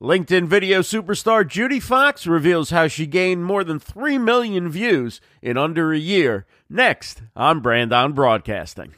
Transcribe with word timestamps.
LinkedIn 0.00 0.46
video 0.46 0.78
superstar 0.78 1.44
Judi 1.44 1.82
Fox 1.82 2.24
reveals 2.24 2.70
how 2.70 2.86
she 2.86 3.04
gained 3.04 3.44
more 3.44 3.64
than 3.64 3.80
3 3.80 4.16
million 4.16 4.68
views 4.68 5.20
in 5.42 5.56
under 5.56 5.92
a 5.92 5.98
year. 5.98 6.46
Next 6.70 7.22
on 7.34 7.58
Brand 7.58 7.92
on 7.92 8.12
Broadcasting. 8.12 8.94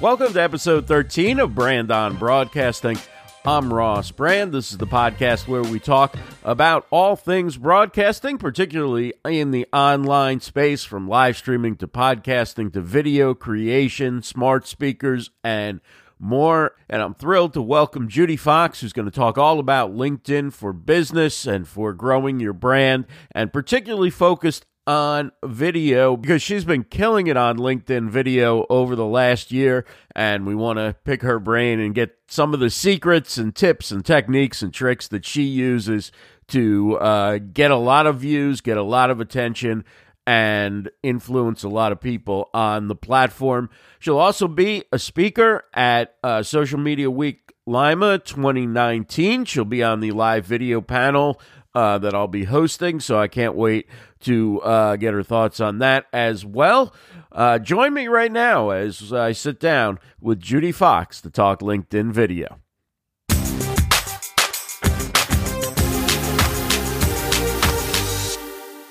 Welcome 0.00 0.32
to 0.32 0.40
episode 0.40 0.86
13 0.86 1.40
of 1.40 1.56
Brand 1.56 1.90
on 1.90 2.16
Broadcasting. 2.16 2.98
I'm 3.44 3.74
Ross 3.74 4.12
Brand. 4.12 4.52
This 4.52 4.70
is 4.70 4.78
the 4.78 4.86
podcast 4.86 5.48
where 5.48 5.64
we 5.64 5.80
talk 5.80 6.14
about 6.44 6.86
all 6.90 7.16
things 7.16 7.56
broadcasting, 7.56 8.38
particularly 8.38 9.12
in 9.24 9.50
the 9.50 9.66
online 9.72 10.38
space, 10.38 10.84
from 10.84 11.08
live 11.08 11.36
streaming 11.36 11.74
to 11.78 11.88
podcasting 11.88 12.72
to 12.74 12.80
video 12.80 13.34
creation, 13.34 14.22
smart 14.22 14.68
speakers, 14.68 15.30
and 15.42 15.80
more. 16.18 16.74
And 16.88 17.02
I'm 17.02 17.14
thrilled 17.14 17.54
to 17.54 17.62
welcome 17.62 18.08
Judi 18.08 18.38
Fox, 18.38 18.80
who's 18.80 18.92
going 18.92 19.06
to 19.06 19.14
talk 19.14 19.38
all 19.38 19.58
about 19.58 19.94
LinkedIn 19.94 20.52
for 20.52 20.72
business 20.72 21.46
and 21.46 21.66
for 21.66 21.92
growing 21.92 22.40
your 22.40 22.52
brand, 22.52 23.06
and 23.32 23.52
particularly 23.52 24.10
focused 24.10 24.66
on 24.88 25.30
video 25.44 26.16
because 26.16 26.40
she's 26.40 26.64
been 26.64 26.82
killing 26.82 27.26
it 27.26 27.36
on 27.36 27.58
LinkedIn 27.58 28.08
video 28.08 28.64
over 28.70 28.96
the 28.96 29.04
last 29.04 29.52
year. 29.52 29.84
And 30.16 30.46
we 30.46 30.54
want 30.54 30.78
to 30.78 30.96
pick 31.04 31.20
her 31.20 31.38
brain 31.38 31.78
and 31.78 31.94
get 31.94 32.16
some 32.26 32.54
of 32.54 32.60
the 32.60 32.70
secrets 32.70 33.36
and 33.36 33.54
tips 33.54 33.90
and 33.90 34.04
techniques 34.04 34.62
and 34.62 34.72
tricks 34.72 35.06
that 35.08 35.26
she 35.26 35.42
uses 35.42 36.10
to 36.48 36.96
uh, 36.96 37.38
get 37.52 37.70
a 37.70 37.76
lot 37.76 38.06
of 38.06 38.20
views, 38.20 38.62
get 38.62 38.78
a 38.78 38.82
lot 38.82 39.10
of 39.10 39.20
attention, 39.20 39.84
and 40.28 40.90
influence 41.02 41.62
a 41.62 41.68
lot 41.70 41.90
of 41.90 42.02
people 42.02 42.50
on 42.52 42.88
the 42.88 42.94
platform. 42.94 43.70
She'll 43.98 44.18
also 44.18 44.46
be 44.46 44.84
a 44.92 44.98
speaker 44.98 45.64
at 45.72 46.16
uh, 46.22 46.42
Social 46.42 46.78
Media 46.78 47.10
Week 47.10 47.54
Lima 47.66 48.18
2019. 48.18 49.46
She'll 49.46 49.64
be 49.64 49.82
on 49.82 50.00
the 50.00 50.10
live 50.10 50.44
video 50.44 50.82
panel 50.82 51.40
uh, 51.74 51.96
that 51.96 52.14
I'll 52.14 52.28
be 52.28 52.44
hosting, 52.44 53.00
so 53.00 53.18
I 53.18 53.26
can't 53.26 53.54
wait 53.54 53.88
to 54.20 54.60
uh, 54.60 54.96
get 54.96 55.14
her 55.14 55.22
thoughts 55.22 55.60
on 55.60 55.78
that 55.78 56.04
as 56.12 56.44
well. 56.44 56.94
Uh, 57.32 57.58
join 57.58 57.94
me 57.94 58.06
right 58.06 58.30
now 58.30 58.68
as 58.68 59.10
I 59.14 59.32
sit 59.32 59.58
down 59.58 59.98
with 60.20 60.42
Judi 60.42 60.74
Fox 60.74 61.22
to 61.22 61.30
talk 61.30 61.60
LinkedIn 61.60 62.12
video. 62.12 62.58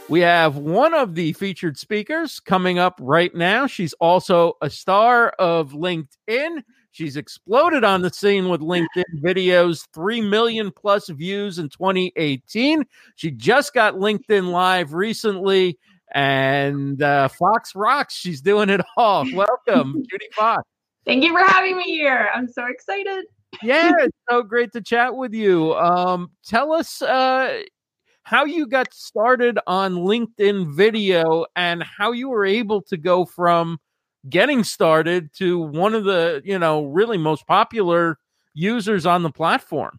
We 0.09 0.21
have 0.21 0.55
one 0.55 0.93
of 0.93 1.15
the 1.15 1.33
featured 1.33 1.77
speakers 1.77 2.39
coming 2.39 2.79
up 2.79 2.97
right 3.01 3.33
now. 3.35 3.67
She's 3.67 3.91
also 3.93 4.53
a 4.61 4.69
star 4.69 5.29
of 5.31 5.73
LinkedIn. 5.73 6.63
She's 6.91 7.17
exploded 7.17 7.83
on 7.83 8.01
the 8.01 8.09
scene 8.09 8.47
with 8.47 8.61
LinkedIn 8.61 9.03
videos, 9.21 9.85
3 9.93 10.21
million 10.21 10.71
plus 10.71 11.09
views 11.09 11.59
in 11.59 11.67
2018. 11.67 12.85
She 13.15 13.31
just 13.31 13.73
got 13.73 13.95
LinkedIn 13.95 14.49
Live 14.49 14.93
recently, 14.93 15.77
and 16.15 17.01
uh, 17.01 17.27
Fox 17.27 17.75
rocks. 17.75 18.15
She's 18.15 18.41
doing 18.41 18.69
it 18.69 18.81
all. 18.95 19.25
Welcome, 19.33 20.03
Judi 20.03 20.33
Fox. 20.33 20.63
Thank 21.05 21.25
you 21.25 21.33
for 21.37 21.45
having 21.51 21.75
me 21.75 21.83
here. 21.83 22.29
I'm 22.33 22.47
so 22.47 22.65
excited. 22.65 23.25
yeah, 23.61 23.91
it's 23.99 24.17
so 24.29 24.41
great 24.41 24.71
to 24.71 24.81
chat 24.81 25.15
with 25.15 25.33
you. 25.33 25.75
Um, 25.75 26.31
tell 26.45 26.71
us, 26.71 27.01
uh, 27.01 27.61
how 28.27 28.43
you 28.43 28.67
got 28.67 28.93
started 28.93 29.57
on 29.67 29.95
LinkedIn 29.95 30.75
video 30.75 31.45
and 31.55 31.81
how 31.81 32.11
you 32.11 32.27
were 32.27 32.45
able 32.45 32.81
to 32.81 32.97
go 32.97 33.23
from 33.23 33.79
getting 34.29 34.65
started 34.65 35.31
to 35.35 35.57
one 35.57 35.93
of 35.93 36.03
the, 36.03 36.41
you 36.43 36.59
know, 36.59 36.83
really 36.83 37.17
most 37.17 37.47
popular 37.47 38.19
users 38.53 39.05
on 39.05 39.23
the 39.23 39.29
platform. 39.31 39.97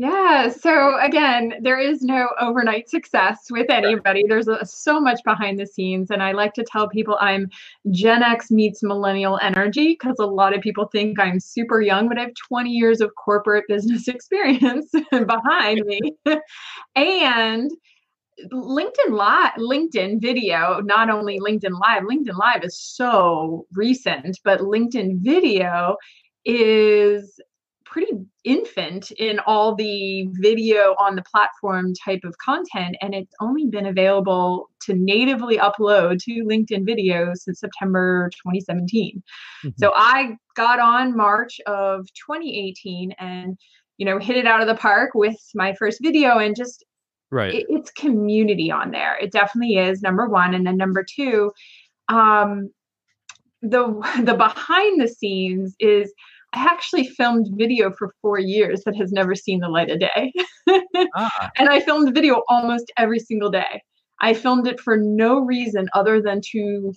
Yeah. 0.00 0.48
So 0.48 0.98
again, 0.98 1.56
there 1.60 1.78
is 1.78 2.00
no 2.00 2.30
overnight 2.40 2.88
success 2.88 3.48
with 3.50 3.68
anybody. 3.68 4.24
There's 4.26 4.48
a, 4.48 4.64
so 4.64 4.98
much 4.98 5.20
behind 5.26 5.60
the 5.60 5.66
scenes. 5.66 6.10
And 6.10 6.22
I 6.22 6.32
like 6.32 6.54
to 6.54 6.64
tell 6.64 6.88
people 6.88 7.18
I'm 7.20 7.50
Gen 7.90 8.22
X 8.22 8.50
meets 8.50 8.82
millennial 8.82 9.38
energy 9.42 9.88
because 9.88 10.16
a 10.18 10.24
lot 10.24 10.56
of 10.56 10.62
people 10.62 10.86
think 10.86 11.20
I'm 11.20 11.38
super 11.38 11.82
young, 11.82 12.08
but 12.08 12.16
I 12.16 12.22
have 12.22 12.32
20 12.48 12.70
years 12.70 13.02
of 13.02 13.10
corporate 13.22 13.66
business 13.68 14.08
experience 14.08 14.90
behind 15.10 15.84
me. 15.84 16.00
and 16.96 17.70
LinkedIn 18.50 19.10
Live, 19.10 19.52
LinkedIn 19.58 20.22
video, 20.22 20.80
not 20.80 21.10
only 21.10 21.38
LinkedIn 21.40 21.78
Live, 21.78 22.04
LinkedIn 22.04 22.38
Live 22.38 22.64
is 22.64 22.80
so 22.80 23.66
recent, 23.74 24.40
but 24.44 24.60
LinkedIn 24.60 25.18
video 25.18 25.98
is 26.46 27.38
pretty 27.90 28.12
infant 28.44 29.10
in 29.12 29.40
all 29.40 29.74
the 29.74 30.26
video 30.34 30.94
on 30.98 31.16
the 31.16 31.22
platform 31.22 31.92
type 31.94 32.20
of 32.24 32.36
content 32.38 32.96
and 33.02 33.14
it's 33.14 33.34
only 33.40 33.66
been 33.66 33.86
available 33.86 34.70
to 34.80 34.94
natively 34.94 35.58
upload 35.58 36.18
to 36.18 36.44
linkedin 36.44 36.88
videos 36.88 37.38
since 37.38 37.60
september 37.60 38.30
2017 38.32 39.22
mm-hmm. 39.64 39.68
so 39.76 39.92
i 39.94 40.36
got 40.54 40.78
on 40.78 41.16
march 41.16 41.60
of 41.66 42.06
2018 42.14 43.12
and 43.18 43.58
you 43.98 44.06
know 44.06 44.18
hit 44.18 44.36
it 44.36 44.46
out 44.46 44.60
of 44.60 44.66
the 44.66 44.74
park 44.74 45.10
with 45.14 45.36
my 45.54 45.74
first 45.74 45.98
video 46.00 46.38
and 46.38 46.56
just 46.56 46.84
right. 47.30 47.54
it, 47.54 47.66
it's 47.68 47.90
community 47.90 48.70
on 48.70 48.90
there. 48.90 49.16
It 49.18 49.32
definitely 49.32 49.76
is 49.76 50.02
number 50.02 50.28
one. 50.28 50.54
And 50.54 50.66
then 50.66 50.76
number 50.76 51.04
two 51.04 51.52
um 52.08 52.70
the 53.62 53.86
the 54.24 54.34
behind 54.34 55.00
the 55.00 55.08
scenes 55.08 55.74
is 55.78 56.12
I 56.52 56.64
actually 56.64 57.06
filmed 57.06 57.48
video 57.56 57.92
for 57.92 58.14
four 58.20 58.38
years 58.38 58.82
that 58.84 58.96
has 58.96 59.12
never 59.12 59.34
seen 59.34 59.60
the 59.60 59.68
light 59.68 59.90
of 59.90 60.00
day. 60.00 60.32
ah. 61.16 61.50
And 61.56 61.68
I 61.68 61.80
filmed 61.80 62.14
video 62.14 62.42
almost 62.48 62.90
every 62.96 63.20
single 63.20 63.50
day. 63.50 63.82
I 64.20 64.34
filmed 64.34 64.66
it 64.66 64.80
for 64.80 64.96
no 64.96 65.40
reason 65.40 65.88
other 65.94 66.20
than 66.20 66.40
to 66.52 66.92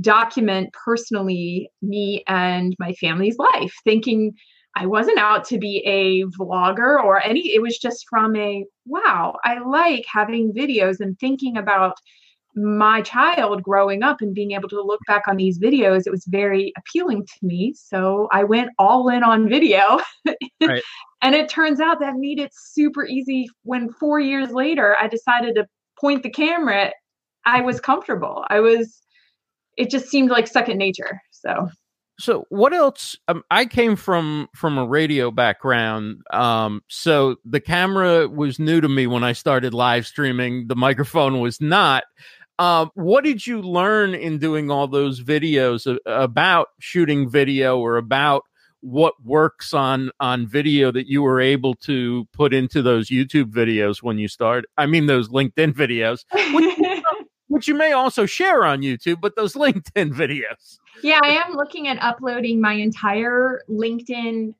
document 0.00 0.70
personally 0.84 1.70
me 1.80 2.22
and 2.26 2.74
my 2.78 2.92
family's 2.94 3.38
life, 3.38 3.72
thinking 3.84 4.32
I 4.76 4.86
wasn't 4.86 5.18
out 5.18 5.44
to 5.46 5.58
be 5.58 5.82
a 5.86 6.24
vlogger 6.38 7.02
or 7.02 7.22
any, 7.22 7.54
it 7.54 7.62
was 7.62 7.78
just 7.78 8.04
from 8.10 8.36
a 8.36 8.64
wow, 8.84 9.36
I 9.42 9.58
like 9.60 10.04
having 10.12 10.52
videos 10.52 10.96
and 11.00 11.18
thinking 11.18 11.56
about 11.56 11.96
my 12.56 13.02
child 13.02 13.62
growing 13.62 14.02
up 14.02 14.20
and 14.20 14.34
being 14.34 14.52
able 14.52 14.68
to 14.70 14.82
look 14.82 15.00
back 15.06 15.28
on 15.28 15.36
these 15.36 15.58
videos, 15.58 16.06
it 16.06 16.10
was 16.10 16.24
very 16.26 16.72
appealing 16.78 17.24
to 17.26 17.46
me. 17.46 17.74
So 17.76 18.28
I 18.32 18.44
went 18.44 18.70
all 18.78 19.08
in 19.08 19.22
on 19.22 19.48
video. 19.48 19.98
Right. 20.60 20.82
and 21.22 21.34
it 21.34 21.48
turns 21.50 21.80
out 21.80 22.00
that 22.00 22.14
made 22.16 22.40
it 22.40 22.50
super 22.52 23.04
easy 23.04 23.46
when 23.62 23.92
four 23.92 24.18
years 24.18 24.50
later 24.50 24.96
I 24.98 25.06
decided 25.06 25.54
to 25.56 25.66
point 26.00 26.22
the 26.22 26.30
camera. 26.30 26.92
I 27.44 27.60
was 27.60 27.78
comfortable. 27.78 28.44
I 28.48 28.60
was, 28.60 29.02
it 29.76 29.90
just 29.90 30.08
seemed 30.08 30.30
like 30.30 30.48
second 30.48 30.78
nature. 30.78 31.20
So 31.30 31.68
so 32.18 32.46
what 32.48 32.72
else 32.72 33.16
um, 33.28 33.42
i 33.50 33.66
came 33.66 33.94
from 33.94 34.48
from 34.54 34.78
a 34.78 34.86
radio 34.86 35.30
background 35.30 36.22
um 36.32 36.82
so 36.88 37.36
the 37.44 37.60
camera 37.60 38.26
was 38.28 38.58
new 38.58 38.80
to 38.80 38.88
me 38.88 39.06
when 39.06 39.22
i 39.22 39.32
started 39.32 39.74
live 39.74 40.06
streaming 40.06 40.66
the 40.68 40.76
microphone 40.76 41.40
was 41.40 41.60
not 41.60 42.04
uh, 42.58 42.86
what 42.94 43.24
did 43.24 43.46
you 43.46 43.60
learn 43.60 44.14
in 44.14 44.38
doing 44.38 44.70
all 44.70 44.88
those 44.88 45.22
videos 45.22 45.98
about 46.06 46.68
shooting 46.78 47.28
video 47.28 47.78
or 47.78 47.96
about 47.96 48.44
what 48.80 49.14
works 49.24 49.74
on 49.74 50.10
on 50.20 50.46
video 50.46 50.92
that 50.92 51.06
you 51.06 51.22
were 51.22 51.40
able 51.40 51.74
to 51.74 52.26
put 52.32 52.54
into 52.54 52.82
those 52.82 53.08
YouTube 53.08 53.50
videos 53.52 54.02
when 54.02 54.18
you 54.18 54.28
start? 54.28 54.64
I 54.78 54.86
mean, 54.86 55.06
those 55.06 55.28
LinkedIn 55.28 55.72
videos, 55.74 56.24
which, 56.54 56.78
which 57.48 57.68
you 57.68 57.74
may 57.74 57.92
also 57.92 58.26
share 58.26 58.64
on 58.64 58.80
YouTube, 58.80 59.20
but 59.20 59.36
those 59.36 59.52
LinkedIn 59.54 60.12
videos. 60.12 60.78
Yeah, 61.02 61.20
I 61.22 61.28
am 61.28 61.52
looking 61.52 61.88
at 61.88 62.02
uploading 62.02 62.60
my 62.60 62.72
entire 62.72 63.62
LinkedIn 63.68 64.54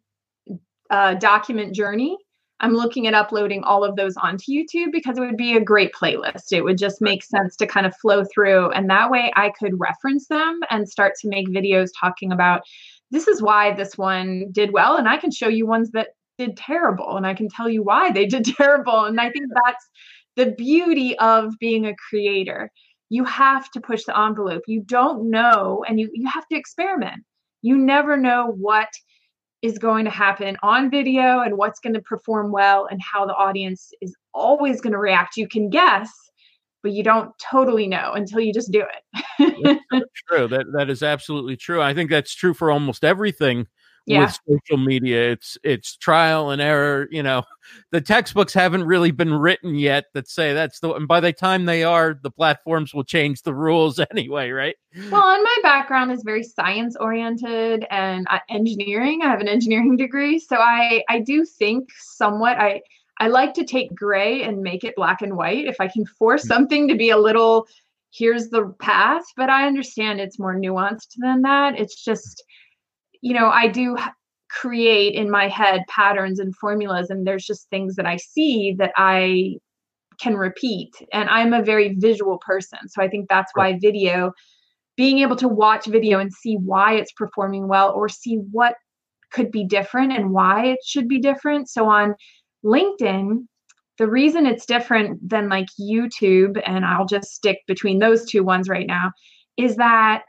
uh, 0.91 1.15
document 1.15 1.75
journey 1.75 2.19
I'm 2.61 2.73
looking 2.73 3.07
at 3.07 3.15
uploading 3.15 3.63
all 3.65 3.85
of 3.85 3.97
those 3.97 4.17
onto 4.17 4.51
YouTube 4.51 4.91
because 4.91 5.19
it 5.19 5.21
would 5.21 5.37
be 5.37 5.57
a 5.57 5.61
great 5.61 5.93
playlist. 5.93 6.53
It 6.53 6.63
would 6.63 6.79
just 6.79 7.03
make 7.03 7.23
sense 7.23 7.55
to 7.57 7.67
kind 7.67 7.87
of 7.87 7.95
flow 7.97 8.25
through. 8.25 8.71
And 8.71 8.89
that 8.89 9.11
way 9.11 9.31
I 9.37 9.53
could 9.59 9.79
reference 9.79 10.29
them 10.29 10.61
and 10.71 10.89
start 10.89 11.15
to 11.21 11.29
make 11.29 11.49
videos 11.49 11.91
talking 11.99 12.33
about 12.33 12.63
this 13.11 13.29
is 13.29 13.43
why 13.43 13.73
this 13.75 13.99
one 13.99 14.47
did 14.51 14.73
well. 14.73 14.97
And 14.97 15.09
I 15.09 15.19
can 15.19 15.31
show 15.31 15.49
you 15.49 15.67
ones 15.67 15.91
that 15.93 16.09
did 16.39 16.57
terrible 16.57 17.17
and 17.17 17.27
I 17.27 17.35
can 17.35 17.49
tell 17.49 17.69
you 17.69 17.83
why 17.83 18.11
they 18.11 18.27
did 18.27 18.45
terrible. 18.57 19.05
And 19.05 19.21
I 19.21 19.31
think 19.31 19.47
that's 19.65 19.87
the 20.37 20.53
beauty 20.53 21.19
of 21.19 21.55
being 21.61 21.87
a 21.87 21.95
creator. 22.09 22.71
You 23.11 23.25
have 23.25 23.71
to 23.73 23.81
push 23.81 24.05
the 24.05 24.19
envelope. 24.19 24.63
You 24.67 24.81
don't 24.81 25.31
know 25.31 25.85
and 25.87 26.01
you, 26.01 26.11
you 26.13 26.27
have 26.29 26.47
to 26.49 26.57
experiment. 26.57 27.23
You 27.63 27.77
never 27.77 28.17
know 28.17 28.55
what 28.57 28.89
is 29.67 29.79
going 29.79 30.05
to 30.05 30.11
happen 30.11 30.57
on 30.63 30.91
video 30.91 31.41
and 31.41 31.57
what's 31.57 31.81
going 31.81 31.95
to 31.95 32.01
perform 32.01 32.53
well 32.53 32.87
and 32.91 33.01
how 33.03 33.27
the 33.27 33.35
audience 33.35 33.91
is 34.01 34.15
always 34.33 34.81
going 34.81 34.93
to 34.93 34.99
react. 34.99 35.37
You 35.37 35.49
can 35.49 35.69
guess, 35.69 36.11
but 36.83 36.93
you 36.93 37.03
don't 37.03 37.33
totally 37.39 37.87
know 37.87 38.13
until 38.15 38.41
you 38.41 38.53
just 38.53 38.71
do 38.71 38.85
it. 39.39 39.81
true. 40.29 40.49
That 40.49 40.67
that 40.77 40.89
is 40.89 41.03
absolutely 41.03 41.57
true. 41.57 41.83
I 41.83 41.95
think 41.95 42.11
that's 42.11 42.35
true 42.35 42.55
for 42.55 42.71
almost 42.71 43.05
everything 43.05 43.67
yeah. 44.07 44.21
with 44.21 44.39
social 44.49 44.79
media. 44.79 45.33
It's 45.33 45.59
it's 45.63 45.97
trial 45.97 46.51
and 46.51 46.63
error. 46.63 47.09
You 47.11 47.23
know, 47.23 47.43
the 47.91 48.01
textbooks 48.01 48.55
haven't 48.55 48.85
really 48.85 49.11
been 49.11 49.35
written 49.35 49.75
yet 49.75 50.07
that 50.15 50.29
say 50.29 50.55
that's 50.55 50.81
the. 50.81 50.93
And 50.95 51.09
by 51.09 51.21
the 51.21 51.33
time 51.33 51.65
they 51.65 51.85
are, 51.85 52.19
the 52.21 52.31
platforms 52.31 52.95
will 52.95 53.05
change 53.05 53.43
the 53.43 53.55
rules 53.55 54.01
anyway, 54.11 54.51
right? 54.51 54.77
Well, 55.11 55.35
and 55.35 55.43
my 55.43 55.57
background 55.63 56.13
is 56.13 56.23
very 56.23 56.43
science 56.43 56.97
oriented 56.99 57.87
and 57.91 58.27
uh, 58.31 58.39
engineering. 58.49 59.21
I 59.23 59.31
have 59.31 59.41
an 59.41 59.49
engineering 59.49 59.97
degree, 59.97 60.39
so 60.39 60.57
I 60.57 61.03
I 61.09 61.21
do 61.21 61.45
think 61.45 61.89
somewhat. 61.99 62.59
I 62.59 62.83
I 63.19 63.29
like 63.29 63.55
to 63.55 63.65
take 63.65 63.95
gray 63.95 64.43
and 64.43 64.63
make 64.63 64.85
it 64.85 64.95
black 64.95 65.23
and 65.23 65.37
white. 65.37 65.67
If 65.67 65.81
I 65.81 65.89
can 65.89 66.07
force 66.07 66.45
mm. 66.45 66.49
something 66.49 66.89
to 66.89 66.95
be 66.95 67.11
a 67.11 67.19
little 67.19 67.67
here's 68.17 68.49
the 68.49 68.75
path, 68.81 69.25
but 69.37 69.51
I 69.51 69.67
understand 69.67 70.21
it's 70.21 70.39
more 70.39 70.55
nuanced 70.55 71.17
than 71.19 71.43
that. 71.43 71.79
It's 71.79 72.03
just, 72.03 72.43
you 73.23 73.35
know, 73.35 73.49
I 73.49 73.69
do 73.69 73.97
create 74.51 75.15
in 75.15 75.31
my 75.31 75.49
head 75.49 75.83
patterns 75.89 76.39
and 76.39 76.55
formulas, 76.57 77.11
and 77.11 77.27
there's 77.27 77.45
just 77.45 77.69
things 77.69 77.97
that 77.97 78.07
I 78.07 78.17
see 78.17 78.75
that 78.79 78.93
I 78.97 79.57
can 80.21 80.37
repeat. 80.37 80.95
And 81.13 81.29
I'm 81.29 81.53
a 81.53 81.63
very 81.63 81.95
visual 81.99 82.39
person. 82.47 82.79
So 82.89 83.03
I 83.03 83.09
think 83.09 83.29
that's 83.29 83.53
why 83.55 83.79
video, 83.81 84.33
being 84.97 85.19
able 85.19 85.37
to 85.37 85.49
watch 85.49 85.87
video 85.87 86.19
and 86.19 86.33
see 86.33 86.57
why 86.57 86.95
it's 86.95 87.13
performing 87.13 87.69
well 87.69 87.93
or 87.93 88.09
see 88.09 88.37
what 88.51 88.75
could 89.31 89.51
be 89.51 89.65
different 89.65 90.13
and 90.13 90.31
why 90.31 90.67
it 90.67 90.79
should 90.85 91.09
be 91.09 91.19
different. 91.19 91.69
So 91.69 91.87
on 91.89 92.15
LinkedIn, 92.65 93.47
the 93.99 94.09
reason 94.09 94.47
it's 94.47 94.65
different 94.65 95.29
than 95.29 95.49
like 95.49 95.67
YouTube, 95.79 96.63
and 96.65 96.85
I'll 96.85 97.07
just 97.07 97.35
stick 97.35 97.59
between 97.67 97.99
those 97.99 98.25
two 98.25 98.43
ones 98.43 98.69
right 98.69 98.87
now, 98.87 99.13
is 99.57 99.77
that 99.77 100.23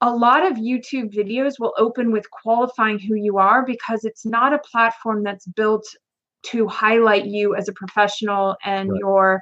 a 0.00 0.10
lot 0.10 0.46
of 0.46 0.58
YouTube 0.58 1.14
videos 1.14 1.54
will 1.58 1.72
open 1.78 2.12
with 2.12 2.30
qualifying 2.30 2.98
who 2.98 3.14
you 3.14 3.38
are 3.38 3.64
because 3.64 4.04
it's 4.04 4.26
not 4.26 4.52
a 4.52 4.58
platform 4.58 5.22
that's 5.22 5.46
built 5.46 5.86
to 6.44 6.68
highlight 6.68 7.26
you 7.26 7.54
as 7.54 7.68
a 7.68 7.72
professional 7.72 8.56
and 8.64 8.90
right. 8.90 8.98
your 9.00 9.40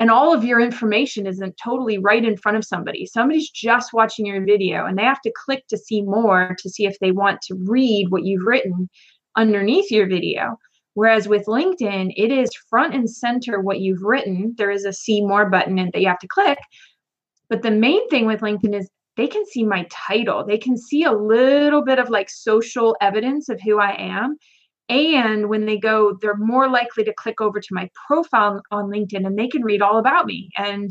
and 0.00 0.10
all 0.10 0.32
of 0.32 0.44
your 0.44 0.60
information 0.60 1.26
isn't 1.26 1.60
totally 1.62 1.98
right 1.98 2.24
in 2.24 2.34
front 2.34 2.56
of 2.56 2.64
somebody. 2.64 3.04
Somebody's 3.04 3.50
just 3.50 3.92
watching 3.92 4.24
your 4.24 4.42
video 4.42 4.86
and 4.86 4.96
they 4.96 5.02
have 5.02 5.20
to 5.20 5.32
click 5.44 5.66
to 5.68 5.76
see 5.76 6.00
more 6.00 6.56
to 6.58 6.70
see 6.70 6.86
if 6.86 6.98
they 7.00 7.12
want 7.12 7.42
to 7.42 7.54
read 7.66 8.06
what 8.08 8.24
you've 8.24 8.46
written 8.46 8.88
underneath 9.36 9.90
your 9.90 10.08
video. 10.08 10.56
Whereas 10.94 11.28
with 11.28 11.44
LinkedIn, 11.44 12.14
it 12.16 12.32
is 12.32 12.50
front 12.70 12.94
and 12.94 13.08
center 13.08 13.60
what 13.60 13.80
you've 13.80 14.02
written. 14.02 14.54
There 14.56 14.70
is 14.70 14.86
a 14.86 14.92
see 14.92 15.20
more 15.20 15.50
button 15.50 15.76
that 15.76 16.00
you 16.00 16.08
have 16.08 16.18
to 16.20 16.28
click. 16.28 16.58
But 17.50 17.60
the 17.60 17.70
main 17.70 18.08
thing 18.08 18.26
with 18.26 18.40
LinkedIn 18.40 18.74
is 18.74 18.88
they 19.16 19.26
can 19.26 19.44
see 19.46 19.64
my 19.64 19.86
title. 19.90 20.44
They 20.44 20.58
can 20.58 20.76
see 20.76 21.04
a 21.04 21.12
little 21.12 21.82
bit 21.82 21.98
of 21.98 22.10
like 22.10 22.30
social 22.30 22.96
evidence 23.00 23.48
of 23.48 23.60
who 23.60 23.78
I 23.78 23.94
am. 23.98 24.36
And 24.88 25.48
when 25.48 25.66
they 25.66 25.78
go, 25.78 26.16
they're 26.20 26.36
more 26.36 26.68
likely 26.68 27.04
to 27.04 27.14
click 27.14 27.40
over 27.40 27.60
to 27.60 27.74
my 27.74 27.88
profile 28.06 28.60
on 28.70 28.90
LinkedIn 28.90 29.24
and 29.24 29.38
they 29.38 29.48
can 29.48 29.62
read 29.62 29.82
all 29.82 29.98
about 29.98 30.26
me. 30.26 30.50
And 30.56 30.90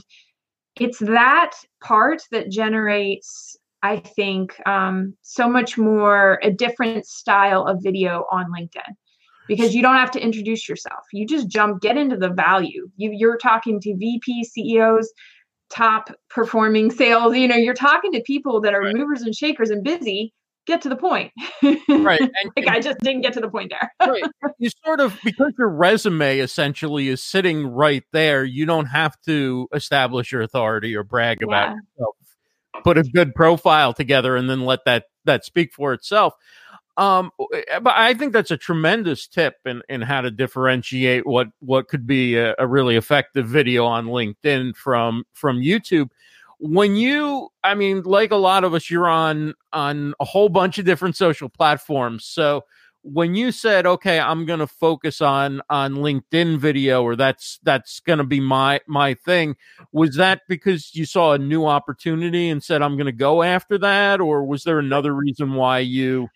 it's 0.80 1.00
that 1.00 1.52
part 1.84 2.22
that 2.32 2.50
generates, 2.50 3.58
I 3.84 3.98
think, 3.98 4.56
um, 4.66 5.16
so 5.22 5.50
much 5.50 5.78
more 5.78 6.40
a 6.42 6.52
different 6.52 7.06
style 7.06 7.66
of 7.66 7.84
video 7.84 8.26
on 8.32 8.46
LinkedIn 8.58 8.96
because 9.50 9.74
you 9.74 9.82
don't 9.82 9.96
have 9.96 10.12
to 10.12 10.22
introduce 10.22 10.70
yourself. 10.70 11.04
You 11.12 11.26
just 11.26 11.50
jump, 11.50 11.82
get 11.82 11.98
into 11.98 12.16
the 12.16 12.30
value. 12.30 12.90
You, 12.96 13.12
you're 13.12 13.38
talking 13.38 13.82
to 13.82 13.98
VP, 13.98 14.46
CEOs, 14.46 15.12
top 15.70 16.12
performing 16.30 16.92
sales. 16.92 17.36
You 17.36 17.48
know, 17.48 17.56
you're 17.56 17.74
talking 17.74 18.12
to 18.14 18.22
people 18.22 18.62
that 18.62 18.74
are 18.74 18.82
right. 18.82 18.96
movers 18.96 19.22
and 19.22 19.36
shakers 19.36 19.70
and 19.70 19.84
busy. 19.84 20.34
Get 20.68 20.82
to 20.84 20.90
the 20.90 20.96
point. 20.96 21.32
Right. 21.64 22.20
And, 22.22 22.32
like 22.56 22.68
and, 22.68 22.70
I 22.70 22.80
just 22.80 23.00
didn't 23.00 23.22
get 23.22 23.34
to 23.34 23.40
the 23.40 23.50
point 23.50 23.72
there. 23.72 23.92
right. 24.08 24.22
You 24.60 24.70
sort 24.86 25.00
of 25.00 25.18
because 25.24 25.54
your 25.58 25.70
resume 25.70 26.40
essentially 26.40 27.08
is 27.08 27.24
sitting 27.24 27.66
right 27.66 28.04
there. 28.12 28.44
You 28.44 28.68
don't 28.68 28.86
have 28.86 29.20
to 29.26 29.68
establish 29.74 30.32
your 30.32 30.42
authority 30.42 30.96
or 30.96 31.04
brag 31.04 31.40
yeah. 31.42 31.48
about 31.48 31.70
yourself. 31.70 32.16
Put 32.84 33.00
a 33.00 33.04
good 33.04 33.34
profile 33.34 33.94
together 33.94 34.36
and 34.36 34.48
then 34.48 34.62
let 34.62 34.86
that 34.86 35.06
that 35.26 35.44
speak 35.44 35.74
for 35.74 35.92
itself. 35.92 36.36
Um, 37.00 37.32
eh, 37.54 37.80
but 37.80 37.94
I 37.96 38.14
think 38.14 38.34
that's 38.34 38.52
a 38.52 38.58
tremendous 38.58 39.26
tip 39.26 39.56
in, 39.66 39.82
in 39.88 40.02
how 40.02 40.20
to 40.20 40.30
differentiate 40.30 41.26
what 41.26 41.48
what 41.60 41.88
could 41.88 42.06
be 42.06 42.36
a, 42.36 42.54
a 42.60 42.68
really 42.68 42.98
effective 42.98 43.48
video 43.48 43.86
on 43.86 44.08
LinkedIn 44.08 44.76
from 44.76 45.24
from 45.34 45.60
YouTube. 45.62 46.10
When 46.60 46.98
you, 46.98 47.48
I 47.64 47.74
mean, 47.74 48.02
like 48.04 48.32
a 48.32 48.36
lot 48.36 48.66
of 48.66 48.74
us, 48.74 48.90
you're 48.92 49.08
on 49.08 49.54
on 49.72 50.14
a 50.20 50.26
whole 50.26 50.50
bunch 50.50 50.78
of 50.78 50.84
different 50.86 51.16
social 51.16 51.48
platforms. 51.48 52.26
So 52.26 52.66
when 53.04 53.34
you 53.34 53.54
said, 53.54 53.86
"Okay, 53.86 54.20
I'm 54.20 54.46
going 54.46 54.60
to 54.60 54.68
focus 54.68 55.22
on 55.22 55.62
on 55.70 55.96
LinkedIn 55.96 56.58
video," 56.60 57.02
or 57.02 57.16
that's 57.16 57.60
that's 57.64 58.02
going 58.02 58.18
to 58.20 58.26
be 58.26 58.42
my 58.42 58.82
my 58.88 59.14
thing, 59.14 59.56
was 59.94 60.16
that 60.18 60.42
because 60.50 60.94
you 60.94 61.06
saw 61.06 61.32
a 61.32 61.38
new 61.40 61.66
opportunity 61.66 62.50
and 62.50 62.62
said, 62.62 62.82
"I'm 62.82 62.98
going 62.98 63.06
to 63.06 63.14
go 63.14 63.42
after 63.42 63.78
that," 63.78 64.20
or 64.20 64.44
was 64.44 64.66
there 64.66 64.80
another 64.80 65.14
reason 65.16 65.54
why 65.54 65.80
you 65.80 66.28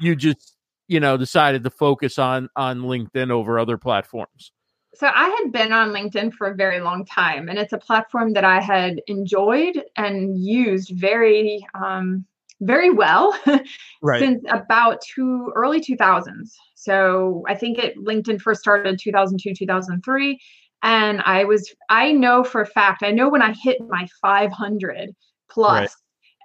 you 0.00 0.16
just 0.16 0.56
you 0.88 1.00
know 1.00 1.16
decided 1.16 1.64
to 1.64 1.70
focus 1.70 2.18
on 2.18 2.48
on 2.56 2.82
linkedin 2.82 3.30
over 3.30 3.58
other 3.58 3.78
platforms? 3.78 4.52
So 4.94 5.10
i 5.14 5.28
had 5.28 5.52
been 5.52 5.72
on 5.72 5.90
linkedin 5.90 6.32
for 6.32 6.48
a 6.48 6.54
very 6.54 6.80
long 6.80 7.04
time 7.04 7.48
and 7.48 7.58
it's 7.58 7.72
a 7.72 7.78
platform 7.78 8.32
that 8.32 8.44
i 8.44 8.60
had 8.60 9.02
enjoyed 9.06 9.82
and 9.96 10.38
used 10.42 10.90
very 10.94 11.66
um, 11.74 12.24
very 12.60 12.90
well 12.90 13.38
right. 14.02 14.18
since 14.18 14.42
about 14.50 15.02
two 15.02 15.52
early 15.54 15.80
2000s 15.80 16.52
so 16.74 17.44
i 17.46 17.54
think 17.54 17.78
it 17.78 17.94
linkedin 17.98 18.40
first 18.40 18.60
started 18.60 18.88
in 18.88 18.96
2002 18.96 19.52
2003 19.54 20.40
and 20.82 21.20
i 21.26 21.44
was 21.44 21.74
i 21.90 22.10
know 22.12 22.42
for 22.42 22.62
a 22.62 22.66
fact 22.66 23.02
i 23.02 23.10
know 23.10 23.28
when 23.28 23.42
i 23.42 23.52
hit 23.52 23.76
my 23.88 24.06
500 24.22 25.14
plus 25.50 25.80
right 25.80 25.90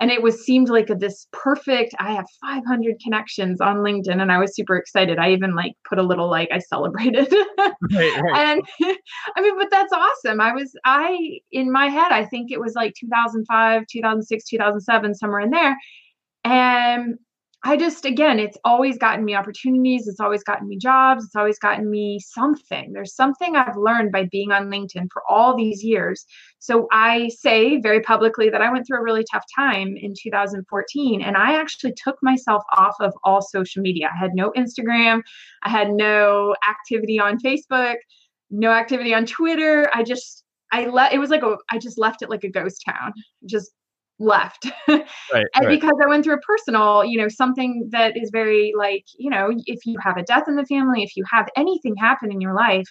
and 0.01 0.09
it 0.11 0.21
was 0.21 0.43
seemed 0.43 0.67
like 0.67 0.89
a, 0.89 0.95
this 0.95 1.27
perfect 1.31 1.95
i 1.99 2.11
have 2.11 2.25
500 2.41 2.99
connections 3.01 3.61
on 3.61 3.77
linkedin 3.77 4.21
and 4.21 4.31
i 4.31 4.37
was 4.37 4.53
super 4.55 4.75
excited. 4.75 5.19
I 5.19 5.31
even 5.31 5.55
like 5.55 5.73
put 5.87 5.99
a 5.99 6.03
little 6.03 6.29
like 6.29 6.49
i 6.51 6.59
celebrated. 6.59 7.33
Right, 7.93 8.21
right. 8.21 8.35
and 8.35 8.61
i 9.35 9.41
mean 9.41 9.57
but 9.57 9.69
that's 9.71 9.93
awesome. 9.93 10.41
I 10.41 10.51
was 10.53 10.73
i 10.83 11.39
in 11.51 11.71
my 11.71 11.87
head 11.87 12.11
i 12.11 12.25
think 12.25 12.51
it 12.51 12.59
was 12.59 12.73
like 12.73 12.93
2005 12.99 13.85
2006 13.87 14.45
2007 14.45 15.15
somewhere 15.15 15.39
in 15.41 15.51
there. 15.51 15.77
And 16.43 17.17
I 17.63 17.77
just, 17.77 18.05
again, 18.05 18.39
it's 18.39 18.57
always 18.63 18.97
gotten 18.97 19.23
me 19.23 19.35
opportunities. 19.35 20.07
It's 20.07 20.19
always 20.19 20.43
gotten 20.43 20.67
me 20.67 20.77
jobs. 20.77 21.25
It's 21.25 21.35
always 21.35 21.59
gotten 21.59 21.91
me 21.91 22.19
something. 22.19 22.91
There's 22.91 23.13
something 23.15 23.55
I've 23.55 23.77
learned 23.77 24.11
by 24.11 24.27
being 24.31 24.51
on 24.51 24.71
LinkedIn 24.71 25.09
for 25.13 25.21
all 25.29 25.55
these 25.55 25.83
years. 25.83 26.25
So 26.57 26.87
I 26.91 27.29
say 27.29 27.79
very 27.79 28.01
publicly 28.01 28.49
that 28.49 28.61
I 28.61 28.71
went 28.71 28.87
through 28.87 28.97
a 28.97 29.03
really 29.03 29.23
tough 29.31 29.43
time 29.55 29.95
in 29.95 30.15
2014. 30.19 31.21
And 31.21 31.37
I 31.37 31.53
actually 31.59 31.93
took 31.93 32.17
myself 32.23 32.63
off 32.75 32.95
of 32.99 33.13
all 33.23 33.43
social 33.43 33.83
media. 33.83 34.09
I 34.11 34.17
had 34.17 34.33
no 34.33 34.51
Instagram, 34.57 35.21
I 35.61 35.69
had 35.69 35.91
no 35.91 36.55
activity 36.67 37.19
on 37.19 37.37
Facebook, 37.37 37.97
no 38.49 38.71
activity 38.71 39.13
on 39.13 39.27
Twitter. 39.27 39.87
I 39.93 40.01
just, 40.01 40.43
I 40.71 40.87
let 40.87 41.13
it 41.13 41.19
was 41.19 41.29
like 41.29 41.43
a 41.43 41.57
I 41.69 41.77
just 41.77 41.99
left 41.99 42.21
it 42.23 42.29
like 42.29 42.43
a 42.43 42.49
ghost 42.49 42.81
town. 42.85 43.13
Just 43.45 43.71
left. 44.21 44.67
Right, 45.33 45.45
and 45.55 45.65
right. 45.65 45.79
because 45.79 45.93
i 46.03 46.07
went 46.07 46.25
through 46.25 46.35
a 46.35 46.39
personal 46.39 47.05
you 47.05 47.17
know 47.17 47.29
something 47.29 47.87
that 47.91 48.17
is 48.17 48.29
very 48.31 48.73
like 48.77 49.05
you 49.17 49.29
know 49.29 49.51
if 49.65 49.85
you 49.85 49.97
have 50.01 50.17
a 50.17 50.23
death 50.23 50.43
in 50.47 50.55
the 50.57 50.65
family 50.65 51.03
if 51.03 51.15
you 51.15 51.23
have 51.31 51.47
anything 51.55 51.95
happen 51.95 52.31
in 52.31 52.41
your 52.41 52.53
life 52.53 52.85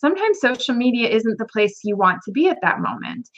sometimes 0.00 0.40
social 0.40 0.74
media 0.74 1.08
isn't 1.08 1.38
the 1.38 1.46
place 1.46 1.80
you 1.84 1.96
want 1.96 2.20
to 2.24 2.32
be 2.32 2.48
at 2.48 2.58
that 2.62 2.80
moment. 2.80 3.28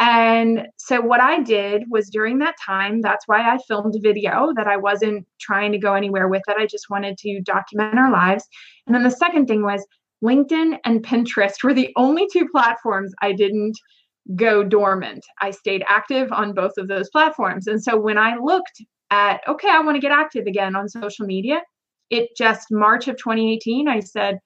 And 0.00 0.68
so 0.76 1.00
what 1.00 1.20
i 1.20 1.42
did 1.42 1.84
was 1.90 2.08
during 2.08 2.38
that 2.38 2.54
time 2.64 3.00
that's 3.00 3.26
why 3.26 3.40
i 3.52 3.58
filmed 3.66 3.96
a 3.96 4.00
video 4.00 4.52
that 4.54 4.68
i 4.68 4.76
wasn't 4.76 5.26
trying 5.40 5.72
to 5.72 5.78
go 5.78 5.94
anywhere 5.94 6.28
with 6.28 6.42
it 6.46 6.56
i 6.56 6.66
just 6.66 6.88
wanted 6.88 7.18
to 7.18 7.40
document 7.42 7.98
our 7.98 8.10
lives. 8.10 8.44
And 8.86 8.94
then 8.94 9.02
the 9.02 9.10
second 9.10 9.46
thing 9.46 9.62
was 9.64 9.84
linkedin 10.22 10.78
and 10.84 11.04
pinterest 11.04 11.64
were 11.64 11.74
the 11.74 11.92
only 11.96 12.28
two 12.32 12.46
platforms 12.48 13.12
i 13.22 13.32
didn't 13.32 13.76
go 14.36 14.62
dormant. 14.62 15.24
I 15.40 15.50
stayed 15.50 15.84
active 15.88 16.30
on 16.32 16.54
both 16.54 16.72
of 16.78 16.88
those 16.88 17.08
platforms. 17.10 17.66
And 17.66 17.82
so 17.82 17.98
when 17.98 18.18
I 18.18 18.36
looked 18.36 18.82
at, 19.10 19.40
okay, 19.48 19.70
I 19.70 19.80
want 19.80 19.96
to 19.96 20.00
get 20.00 20.12
active 20.12 20.46
again 20.46 20.76
on 20.76 20.88
social 20.88 21.26
media, 21.26 21.62
it 22.10 22.30
just 22.36 22.68
March 22.70 23.08
of 23.08 23.16
2018, 23.16 23.88
I 23.88 24.00
said, 24.00 24.38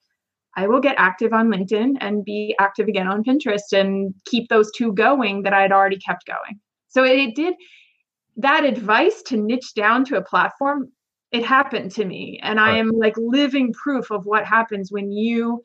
I 0.55 0.67
will 0.67 0.81
get 0.81 0.95
active 0.97 1.33
on 1.33 1.49
LinkedIn 1.49 1.95
and 1.99 2.23
be 2.23 2.55
active 2.59 2.87
again 2.87 3.07
on 3.07 3.23
Pinterest 3.23 3.71
and 3.73 4.13
keep 4.25 4.49
those 4.49 4.71
two 4.75 4.93
going 4.93 5.43
that 5.43 5.53
I 5.53 5.61
had 5.61 5.71
already 5.71 5.97
kept 5.97 6.25
going. 6.27 6.59
So 6.89 7.03
it, 7.03 7.17
it 7.17 7.35
did 7.35 7.55
that 8.37 8.63
advice 8.63 9.21
to 9.23 9.37
niche 9.37 9.73
down 9.75 10.05
to 10.05 10.17
a 10.17 10.23
platform, 10.23 10.89
it 11.31 11.43
happened 11.43 11.91
to 11.91 12.05
me. 12.05 12.39
And 12.43 12.59
I 12.59 12.77
am 12.77 12.89
like 12.89 13.15
living 13.17 13.73
proof 13.73 14.11
of 14.11 14.25
what 14.25 14.45
happens 14.45 14.91
when 14.91 15.11
you 15.11 15.61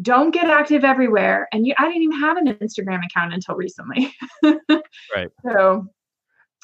don't 0.00 0.30
get 0.30 0.46
active 0.46 0.84
everywhere. 0.84 1.48
And 1.52 1.66
you, 1.66 1.74
I 1.78 1.86
didn't 1.86 2.02
even 2.02 2.20
have 2.20 2.36
an 2.36 2.46
Instagram 2.46 3.04
account 3.04 3.34
until 3.34 3.54
recently. 3.56 4.14
right. 5.14 5.28
So 5.44 5.86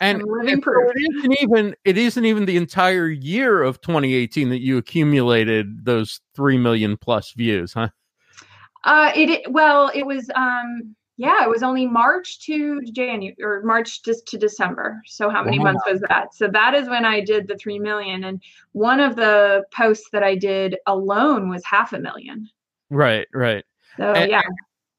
And, 0.01 0.23
and 0.23 0.63
so 0.65 0.91
it 0.95 1.17
isn't 1.17 1.43
even 1.43 1.75
it 1.85 1.99
isn't 1.99 2.25
even 2.25 2.47
the 2.47 2.57
entire 2.57 3.09
year 3.09 3.63
of 3.63 3.81
2018 3.81 4.49
that 4.51 4.61
you 4.61 4.79
accumulated 4.79 5.85
those 5.85 6.21
three 6.35 6.57
million 6.57 6.97
plus 6.97 7.33
views, 7.33 7.73
huh? 7.73 7.89
Uh, 8.85 9.13
it 9.15 9.51
well, 9.51 9.91
it 9.95 10.07
was 10.07 10.31
um, 10.35 10.95
yeah, 11.19 11.43
it 11.43 11.51
was 11.51 11.65
only 11.65 11.85
March 11.85 12.39
to 12.47 12.81
January 12.93 13.37
or 13.43 13.61
March 13.65 14.05
just 14.05 14.27
to 14.29 14.39
December. 14.39 15.03
So 15.05 15.29
how 15.29 15.43
many 15.43 15.59
wow. 15.59 15.65
months 15.65 15.83
was 15.85 16.01
that? 16.09 16.33
So 16.33 16.47
that 16.47 16.75
is 16.75 16.89
when 16.89 17.05
I 17.05 17.21
did 17.21 17.49
the 17.49 17.57
three 17.57 17.81
million, 17.81 18.23
and 18.23 18.41
one 18.73 19.01
of 19.01 19.17
the 19.17 19.65
posts 19.75 20.09
that 20.13 20.23
I 20.23 20.37
did 20.37 20.77
alone 20.87 21.49
was 21.51 21.65
half 21.65 21.93
a 21.93 21.99
million. 21.99 22.49
Right, 22.91 23.27
right. 23.35 23.65
So 23.97 24.13
and, 24.13 24.31
yeah. 24.31 24.43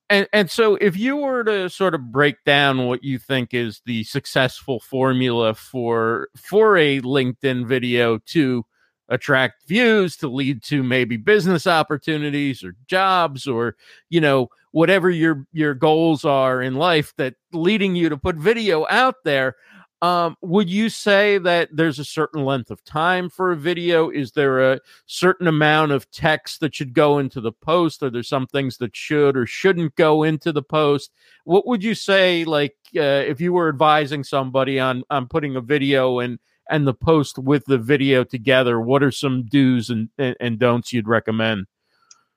And 0.09 0.27
and 0.33 0.49
so 0.49 0.75
if 0.75 0.97
you 0.97 1.15
were 1.17 1.43
to 1.43 1.69
sort 1.69 1.93
of 1.93 2.11
break 2.11 2.43
down 2.43 2.87
what 2.87 3.03
you 3.03 3.19
think 3.19 3.53
is 3.53 3.81
the 3.85 4.03
successful 4.03 4.79
formula 4.79 5.53
for 5.53 6.29
for 6.35 6.77
a 6.77 6.99
LinkedIn 7.01 7.67
video 7.67 8.17
to 8.27 8.65
attract 9.09 9.67
views 9.67 10.15
to 10.17 10.27
lead 10.27 10.63
to 10.63 10.83
maybe 10.83 11.17
business 11.17 11.65
opportunities 11.67 12.63
or 12.63 12.75
jobs 12.87 13.47
or 13.47 13.75
you 14.09 14.21
know 14.21 14.47
whatever 14.71 15.09
your 15.09 15.45
your 15.51 15.73
goals 15.73 16.25
are 16.25 16.61
in 16.61 16.75
life 16.75 17.13
that 17.17 17.35
leading 17.51 17.95
you 17.95 18.09
to 18.09 18.17
put 18.17 18.35
video 18.35 18.85
out 18.89 19.15
there 19.23 19.55
um, 20.01 20.37
would 20.41 20.69
you 20.69 20.87
say 20.89 21.37
that 21.39 21.69
there's 21.73 21.99
a 21.99 22.05
certain 22.05 22.45
length 22.45 22.71
of 22.71 22.83
time 22.85 23.29
for 23.29 23.51
a 23.51 23.57
video? 23.57 24.09
Is 24.09 24.31
there 24.31 24.71
a 24.73 24.79
certain 25.05 25.47
amount 25.47 25.91
of 25.91 26.09
text 26.11 26.61
that 26.61 26.73
should 26.73 26.93
go 26.93 27.19
into 27.19 27.41
the 27.41 27.51
post? 27.51 28.01
Are 28.01 28.09
there 28.09 28.23
some 28.23 28.47
things 28.47 28.77
that 28.77 28.95
should 28.95 29.35
or 29.35 29.45
shouldn't 29.45 29.95
go 29.95 30.23
into 30.23 30.53
the 30.53 30.61
post? 30.61 31.11
What 31.43 31.67
would 31.67 31.83
you 31.83 31.95
say, 31.95 32.45
like, 32.45 32.75
uh, 32.95 33.01
if 33.27 33.41
you 33.41 33.51
were 33.51 33.67
advising 33.67 34.23
somebody 34.23 34.79
on 34.79 35.03
on 35.09 35.27
putting 35.27 35.55
a 35.57 35.61
video 35.61 36.19
and 36.19 36.39
and 36.69 36.87
the 36.87 36.93
post 36.93 37.37
with 37.37 37.65
the 37.65 37.77
video 37.77 38.23
together? 38.23 38.79
What 38.79 39.03
are 39.03 39.11
some 39.11 39.43
do's 39.43 39.89
and 39.89 40.09
and, 40.17 40.35
and 40.39 40.59
don'ts 40.59 40.93
you'd 40.93 41.09
recommend? 41.09 41.65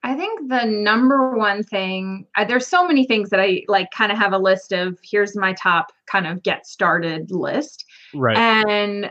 I 0.04 0.14
think 0.14 0.48
the 0.48 0.64
number 0.64 1.36
one 1.36 1.62
thing, 1.62 2.26
uh, 2.36 2.44
there's 2.44 2.66
so 2.66 2.86
many 2.86 3.06
things 3.06 3.30
that 3.30 3.40
I 3.40 3.62
like 3.68 3.90
kind 3.92 4.10
of 4.10 4.18
have 4.18 4.32
a 4.32 4.38
list 4.38 4.72
of 4.72 4.98
here's 5.02 5.36
my 5.36 5.52
top 5.52 5.92
kind 6.10 6.26
of 6.26 6.42
get 6.42 6.66
started 6.66 7.30
list. 7.30 7.84
Right. 8.14 8.36
And 8.36 9.10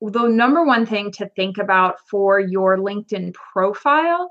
the 0.00 0.28
number 0.28 0.64
one 0.64 0.86
thing 0.86 1.10
to 1.12 1.28
think 1.30 1.58
about 1.58 1.96
for 2.08 2.38
your 2.38 2.76
LinkedIn 2.76 3.34
profile, 3.34 4.28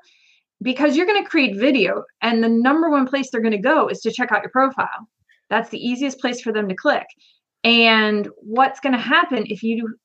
because 0.62 0.96
you're 0.96 1.06
going 1.06 1.24
to 1.24 1.30
create 1.30 1.58
video, 1.58 2.04
and 2.22 2.44
the 2.44 2.50
number 2.50 2.90
one 2.90 3.08
place 3.08 3.30
they're 3.30 3.42
going 3.42 3.52
to 3.52 3.58
go 3.58 3.88
is 3.88 4.00
to 4.02 4.12
check 4.12 4.32
out 4.32 4.44
your 4.44 4.52
profile. 4.52 5.08
That's 5.50 5.70
the 5.70 5.86
easiest 5.86 6.20
place 6.20 6.40
for 6.42 6.54
them 6.54 6.70
to 6.70 6.76
click. 6.76 7.06
And 7.64 8.30
what's 8.38 8.80
going 8.80 8.94
to 8.94 9.00
happen 9.00 9.46
if 9.48 9.62
you 9.62 9.96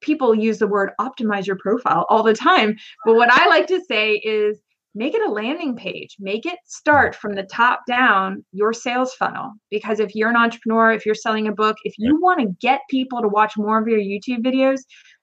people 0.00 0.34
use 0.34 0.58
the 0.58 0.66
word 0.66 0.90
optimize 1.00 1.46
your 1.46 1.56
profile 1.56 2.06
all 2.08 2.22
the 2.22 2.34
time. 2.34 2.76
But 3.04 3.16
what 3.16 3.30
I 3.30 3.46
like 3.48 3.66
to 3.68 3.80
say 3.86 4.14
is 4.14 4.60
make 4.94 5.14
it 5.14 5.22
a 5.22 5.30
landing 5.30 5.76
page. 5.76 6.16
Make 6.18 6.46
it 6.46 6.58
start 6.66 7.14
from 7.14 7.34
the 7.34 7.44
top 7.44 7.80
down 7.86 8.44
your 8.52 8.72
sales 8.72 9.14
funnel. 9.14 9.52
Because 9.70 10.00
if 10.00 10.14
you're 10.14 10.30
an 10.30 10.36
entrepreneur 10.36 10.92
if 10.92 11.06
you're 11.06 11.14
selling 11.14 11.48
a 11.48 11.52
book 11.52 11.76
if 11.84 11.94
you 11.98 12.20
want 12.20 12.40
to 12.40 12.56
get 12.60 12.80
people 12.90 13.22
to 13.22 13.28
watch 13.28 13.56
more 13.56 13.80
of 13.80 13.88
your 13.88 14.00
youtube 14.00 14.44
videos 14.44 14.80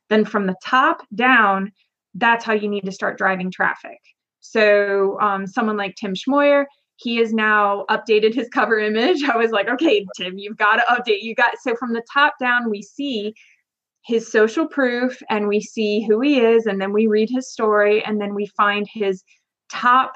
then 0.09 0.23
from 0.23 0.47
the 0.47 0.55
top 0.63 1.01
down 1.15 1.71
that's 2.15 2.45
how 2.45 2.53
you 2.53 2.67
need 2.67 2.85
to 2.85 2.91
start 2.91 3.17
driving 3.17 3.51
traffic. 3.51 3.99
So 4.39 5.19
um, 5.19 5.45
someone 5.45 5.77
like 5.77 5.95
tim 5.95 6.13
schmoyer 6.13 6.65
he 6.99 7.17
has 7.17 7.31
now 7.31 7.85
updated 7.91 8.33
his 8.33 8.49
cover 8.49 8.79
image. 8.79 9.21
I 9.29 9.37
was 9.37 9.51
like 9.51 9.67
okay 9.67 10.05
tim 10.15 10.37
you've 10.37 10.57
got 10.57 10.77
to 10.77 10.83
update 10.89 11.21
you 11.21 11.35
got 11.35 11.55
so 11.61 11.75
from 11.75 11.93
the 11.93 12.03
top 12.13 12.35
down 12.39 12.69
we 12.69 12.81
see 12.81 13.33
his 14.07 14.31
social 14.31 14.65
proof 14.65 15.21
and 15.29 15.49
we 15.49 15.59
see 15.59 16.05
who 16.07 16.21
he 16.21 16.39
is 16.39 16.65
and 16.65 16.79
then 16.79 16.93
we 16.93 17.07
read 17.07 17.29
his 17.29 17.51
story 17.51 18.01
and 18.05 18.21
then 18.21 18.33
we 18.33 18.45
find 18.55 18.87
his 18.91 19.21
top 19.71 20.13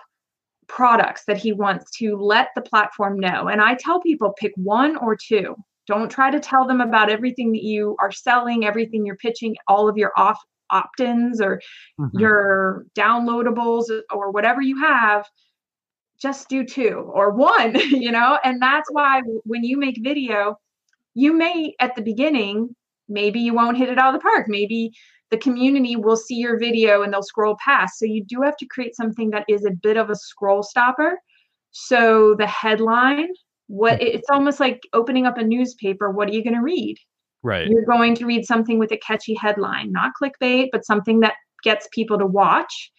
products 0.68 1.26
that 1.26 1.38
he 1.38 1.52
wants 1.52 1.92
to 1.98 2.16
let 2.16 2.50
the 2.56 2.62
platform 2.62 3.20
know. 3.20 3.48
And 3.48 3.62
I 3.62 3.76
tell 3.76 4.00
people 4.00 4.34
pick 4.40 4.54
one 4.56 4.96
or 4.98 5.16
two. 5.16 5.56
Don't 5.88 6.10
try 6.10 6.32
to 6.32 6.40
tell 6.40 6.66
them 6.66 6.80
about 6.80 7.10
everything 7.10 7.52
that 7.52 7.64
you 7.64 7.98
are 8.00 8.12
selling, 8.12 8.66
everything 8.66 9.06
you're 9.06 9.18
pitching, 9.18 9.56
all 9.68 9.90
of 9.90 9.98
your 9.98 10.14
off 10.16 10.40
opt-ins 10.70 11.42
or 11.42 11.62
mm-hmm. 12.00 12.18
your 12.18 12.86
downloadables 12.98 13.86
or 14.12 14.32
whatever 14.32 14.62
you 14.62 14.80
have. 14.80 15.28
Just 16.22 16.48
do 16.50 16.64
two 16.64 17.12
or 17.14 17.32
one, 17.32 17.76
you 17.90 18.12
know? 18.12 18.40
And 18.44 18.62
that's 18.62 18.90
why 18.92 19.22
when 19.44 19.64
you 19.64 19.78
make 19.78 19.98
video, 20.02 20.58
you 21.14 21.34
may 21.34 21.76
at 21.80 21.96
the 21.96 22.02
beginning, 22.02 22.76
maybe 23.10 23.42
you 23.42 23.54
won't 23.54 23.78
hit 23.78 23.90
it 23.90 23.98
out 23.98 24.16
of 24.16 24.22
the 24.22 24.24
park. 24.24 24.48
Maybe 24.48 24.94
the 25.32 25.38
community 25.38 25.96
will 25.96 26.18
see 26.18 26.36
your 26.36 26.60
video 26.60 27.02
and 27.02 27.12
they'll 27.12 27.24
scroll 27.24 27.58
past. 27.64 27.98
So 27.98 28.06
you 28.06 28.24
do 28.24 28.42
have 28.42 28.58
to 28.58 28.68
create 28.68 28.96
something 28.96 29.32
that 29.32 29.46
is 29.48 29.66
a 29.66 29.72
bit 29.72 29.98
of 29.98 30.10
a 30.10 30.16
scroll 30.16 30.62
stopper. 30.62 31.18
So 31.72 32.36
the 32.38 32.48
headline, 32.48 33.30
what 33.68 34.00
hmm. 34.00 34.08
it's 34.08 34.30
almost 34.30 34.60
like 34.60 34.82
opening 34.94 35.26
up 35.26 35.38
a 35.38 35.44
newspaper. 35.44 36.12
What 36.12 36.30
are 36.30 36.34
you 36.34 36.44
going 36.44 36.56
to 36.56 36.62
read? 36.62 36.98
Right. 37.44 37.68
You're 37.68 37.86
going 37.86 38.16
to 38.16 38.26
read 38.26 38.46
something 38.46 38.78
with 38.78 38.92
a 38.92 38.98
catchy 38.98 39.34
headline, 39.34 39.92
not 39.92 40.12
clickbait, 40.22 40.68
but 40.72 40.86
something 40.86 41.22
that 41.22 41.34
gets 41.64 41.88
people 41.92 42.20
to 42.20 42.26
watch. 42.26 42.92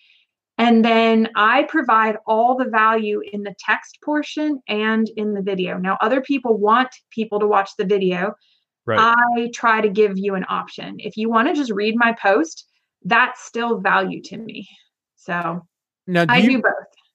And 0.59 0.85
then 0.85 1.29
I 1.37 1.65
provide 1.65 2.17
all 2.27 2.57
the 2.57 2.69
value 2.69 3.21
in 3.33 3.43
the 3.43 3.55
text 3.59 3.99
portion 4.05 4.61
and 4.69 5.09
in 5.17 5.35
the 5.35 5.43
video. 5.43 5.79
Now, 5.79 5.97
other 6.01 6.21
people 6.21 6.59
want 6.59 6.91
people 7.11 7.41
to 7.41 7.47
watch 7.47 7.71
the 7.79 7.85
video. 7.85 8.35
Right. 8.85 9.15
I 9.37 9.51
try 9.55 9.81
to 9.81 9.89
give 9.89 10.15
you 10.17 10.35
an 10.35 10.45
option. 10.49 10.97
If 10.99 11.17
you 11.17 11.31
want 11.31 11.49
to 11.49 11.55
just 11.55 11.71
read 11.71 11.95
my 11.97 12.17
post, 12.21 12.67
that's 13.05 13.45
still 13.45 13.79
value 13.79 14.21
to 14.23 14.37
me. 14.37 14.69
So 15.17 15.63
now 16.07 16.25
do 16.25 16.35
I 16.35 16.39
you, 16.39 16.51
do 16.51 16.63
both. 16.63 16.73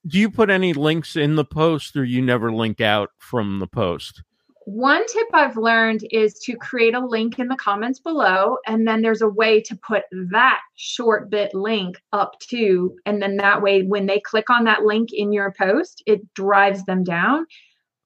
Do 0.08 0.18
you 0.18 0.30
put 0.30 0.50
any 0.50 0.74
links 0.74 1.16
in 1.18 1.36
the 1.36 1.44
post 1.44 1.98
or 1.98 2.06
you 2.06 2.22
never 2.22 2.54
link 2.54 2.80
out 2.80 3.10
from 3.18 3.60
the 3.60 3.68
post? 3.68 4.24
One 4.66 5.06
tip 5.08 5.28
I've 5.34 5.56
learned 5.56 6.06
is 6.12 6.40
to 6.40 6.58
create 6.58 6.94
a 6.94 7.06
link 7.06 7.40
in 7.40 7.48
the 7.48 7.56
comments 7.56 8.00
below, 8.00 8.58
and 8.68 8.86
then 8.86 9.02
there's 9.02 9.22
a 9.22 9.30
way 9.30 9.62
to 9.62 9.78
put 9.78 10.04
that 10.32 10.60
short 10.76 11.30
bit 11.30 11.54
link 11.54 11.96
up 12.12 12.38
to, 12.50 12.94
and 13.06 13.22
then 13.22 13.38
that 13.38 13.62
way, 13.62 13.84
when 13.84 14.08
they 14.08 14.20
click 14.20 14.50
on 14.50 14.66
that 14.66 14.84
link 14.84 15.14
in 15.14 15.32
your 15.32 15.54
post, 15.58 16.04
it 16.06 16.22
drives 16.34 16.84
them 16.84 17.06
down 17.06 17.46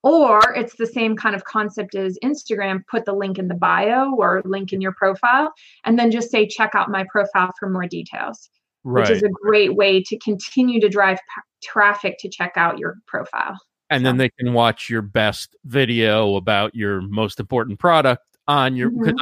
or 0.04 0.40
it's 0.56 0.76
the 0.76 0.88
same 0.88 1.16
kind 1.16 1.36
of 1.36 1.44
concept 1.44 1.96
as 1.96 2.18
Instagram, 2.24 2.86
put 2.88 3.06
the 3.06 3.14
link 3.14 3.38
in 3.38 3.48
the 3.48 3.56
bio 3.56 4.14
or 4.16 4.42
link 4.46 4.74
in 4.74 4.82
your 4.82 4.94
profile, 4.94 5.54
and 5.86 5.98
then 5.98 6.12
just 6.12 6.32
say, 6.32 6.48
check 6.48 6.72
out 6.74 6.90
my 6.90 7.06
profile 7.12 7.52
for 7.60 7.70
more 7.70 7.86
details, 7.86 8.50
right. 8.84 9.02
which 9.02 9.10
is 9.10 9.24
a 9.24 9.30
great 9.30 9.76
way 9.76 10.02
to 10.02 10.18
continue 10.20 10.80
to 10.80 10.90
drive 10.90 11.18
p- 11.18 11.42
traffic 11.64 12.18
to 12.20 12.30
check 12.30 12.54
out 12.56 12.80
your 12.80 12.96
profile. 13.08 13.58
And 13.90 14.02
so. 14.02 14.06
then 14.06 14.18
they 14.18 14.30
can 14.30 14.54
watch 14.54 14.90
your 14.90 15.02
best 15.02 15.56
video 15.66 16.36
about 16.36 16.74
your 16.74 17.02
most 17.02 17.40
important 17.40 17.80
product 17.80 18.24
on 18.48 18.76
your, 18.76 18.90
mm-hmm. 18.90 19.18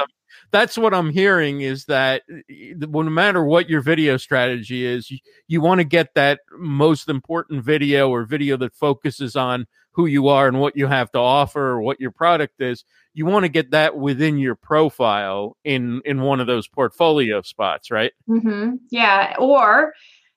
That's 0.50 0.76
what 0.76 0.94
I'm 0.94 1.10
hearing 1.10 1.60
is 1.60 1.84
that 1.86 2.22
no 2.48 3.02
matter 3.02 3.44
what 3.44 3.68
your 3.68 3.80
video 3.80 4.16
strategy 4.16 4.84
is, 4.84 5.10
you, 5.10 5.18
you 5.48 5.60
want 5.60 5.78
to 5.80 5.84
get 5.84 6.14
that 6.14 6.40
most 6.58 7.08
important 7.08 7.64
video 7.64 8.10
or 8.10 8.24
video 8.24 8.56
that 8.58 8.74
focuses 8.74 9.36
on 9.36 9.66
who 9.92 10.06
you 10.06 10.28
are 10.28 10.48
and 10.48 10.60
what 10.60 10.76
you 10.76 10.86
have 10.86 11.10
to 11.12 11.18
offer 11.18 11.60
or 11.60 11.82
what 11.82 12.00
your 12.00 12.10
product 12.10 12.60
is 12.60 12.84
you 13.12 13.26
want 13.26 13.44
to 13.44 13.48
get 13.48 13.72
that 13.72 13.96
within 13.96 14.38
your 14.38 14.54
profile 14.54 15.56
in 15.64 16.00
in 16.04 16.20
one 16.20 16.40
of 16.40 16.46
those 16.46 16.68
portfolio 16.68 17.42
spots 17.42 17.90
right 17.90 18.12
mm-hmm. 18.28 18.76
yeah 18.90 19.34
or 19.38 19.92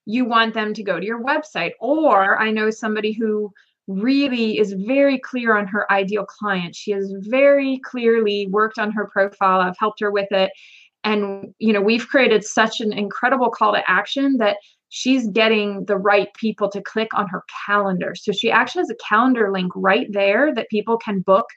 you 0.05 0.25
want 0.25 0.53
them 0.53 0.73
to 0.73 0.83
go 0.83 0.99
to 0.99 1.05
your 1.05 1.23
website 1.23 1.71
or 1.79 2.39
i 2.39 2.51
know 2.51 2.69
somebody 2.69 3.11
who 3.11 3.51
really 3.87 4.57
is 4.57 4.73
very 4.73 5.19
clear 5.19 5.57
on 5.57 5.67
her 5.67 5.91
ideal 5.91 6.25
client 6.25 6.75
she 6.75 6.91
has 6.91 7.13
very 7.19 7.79
clearly 7.83 8.47
worked 8.49 8.79
on 8.79 8.91
her 8.91 9.07
profile 9.07 9.59
i've 9.59 9.77
helped 9.77 9.99
her 9.99 10.09
with 10.11 10.31
it 10.31 10.51
and 11.03 11.53
you 11.59 11.73
know 11.73 11.81
we've 11.81 12.07
created 12.07 12.45
such 12.45 12.79
an 12.79 12.93
incredible 12.93 13.49
call 13.49 13.73
to 13.73 13.89
action 13.89 14.37
that 14.37 14.57
she's 14.95 15.27
getting 15.29 15.83
the 15.85 15.97
right 15.97 16.31
people 16.35 16.69
to 16.69 16.79
click 16.79 17.15
on 17.15 17.27
her 17.27 17.43
calendar. 17.65 18.13
So 18.13 18.31
she 18.31 18.51
actually 18.51 18.81
has 18.81 18.91
a 18.91 19.09
calendar 19.09 19.51
link 19.51 19.71
right 19.75 20.05
there 20.11 20.53
that 20.53 20.69
people 20.69 20.99
can 20.99 21.21
book 21.21 21.47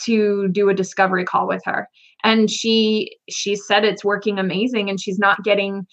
to 0.00 0.48
do 0.48 0.68
a 0.68 0.74
discovery 0.74 1.24
call 1.24 1.46
with 1.46 1.62
her. 1.64 1.88
And 2.24 2.50
she 2.50 3.16
she 3.30 3.54
said 3.54 3.84
it's 3.84 4.04
working 4.04 4.40
amazing 4.40 4.90
and 4.90 5.00
she's 5.00 5.20
not 5.20 5.44
getting 5.44 5.86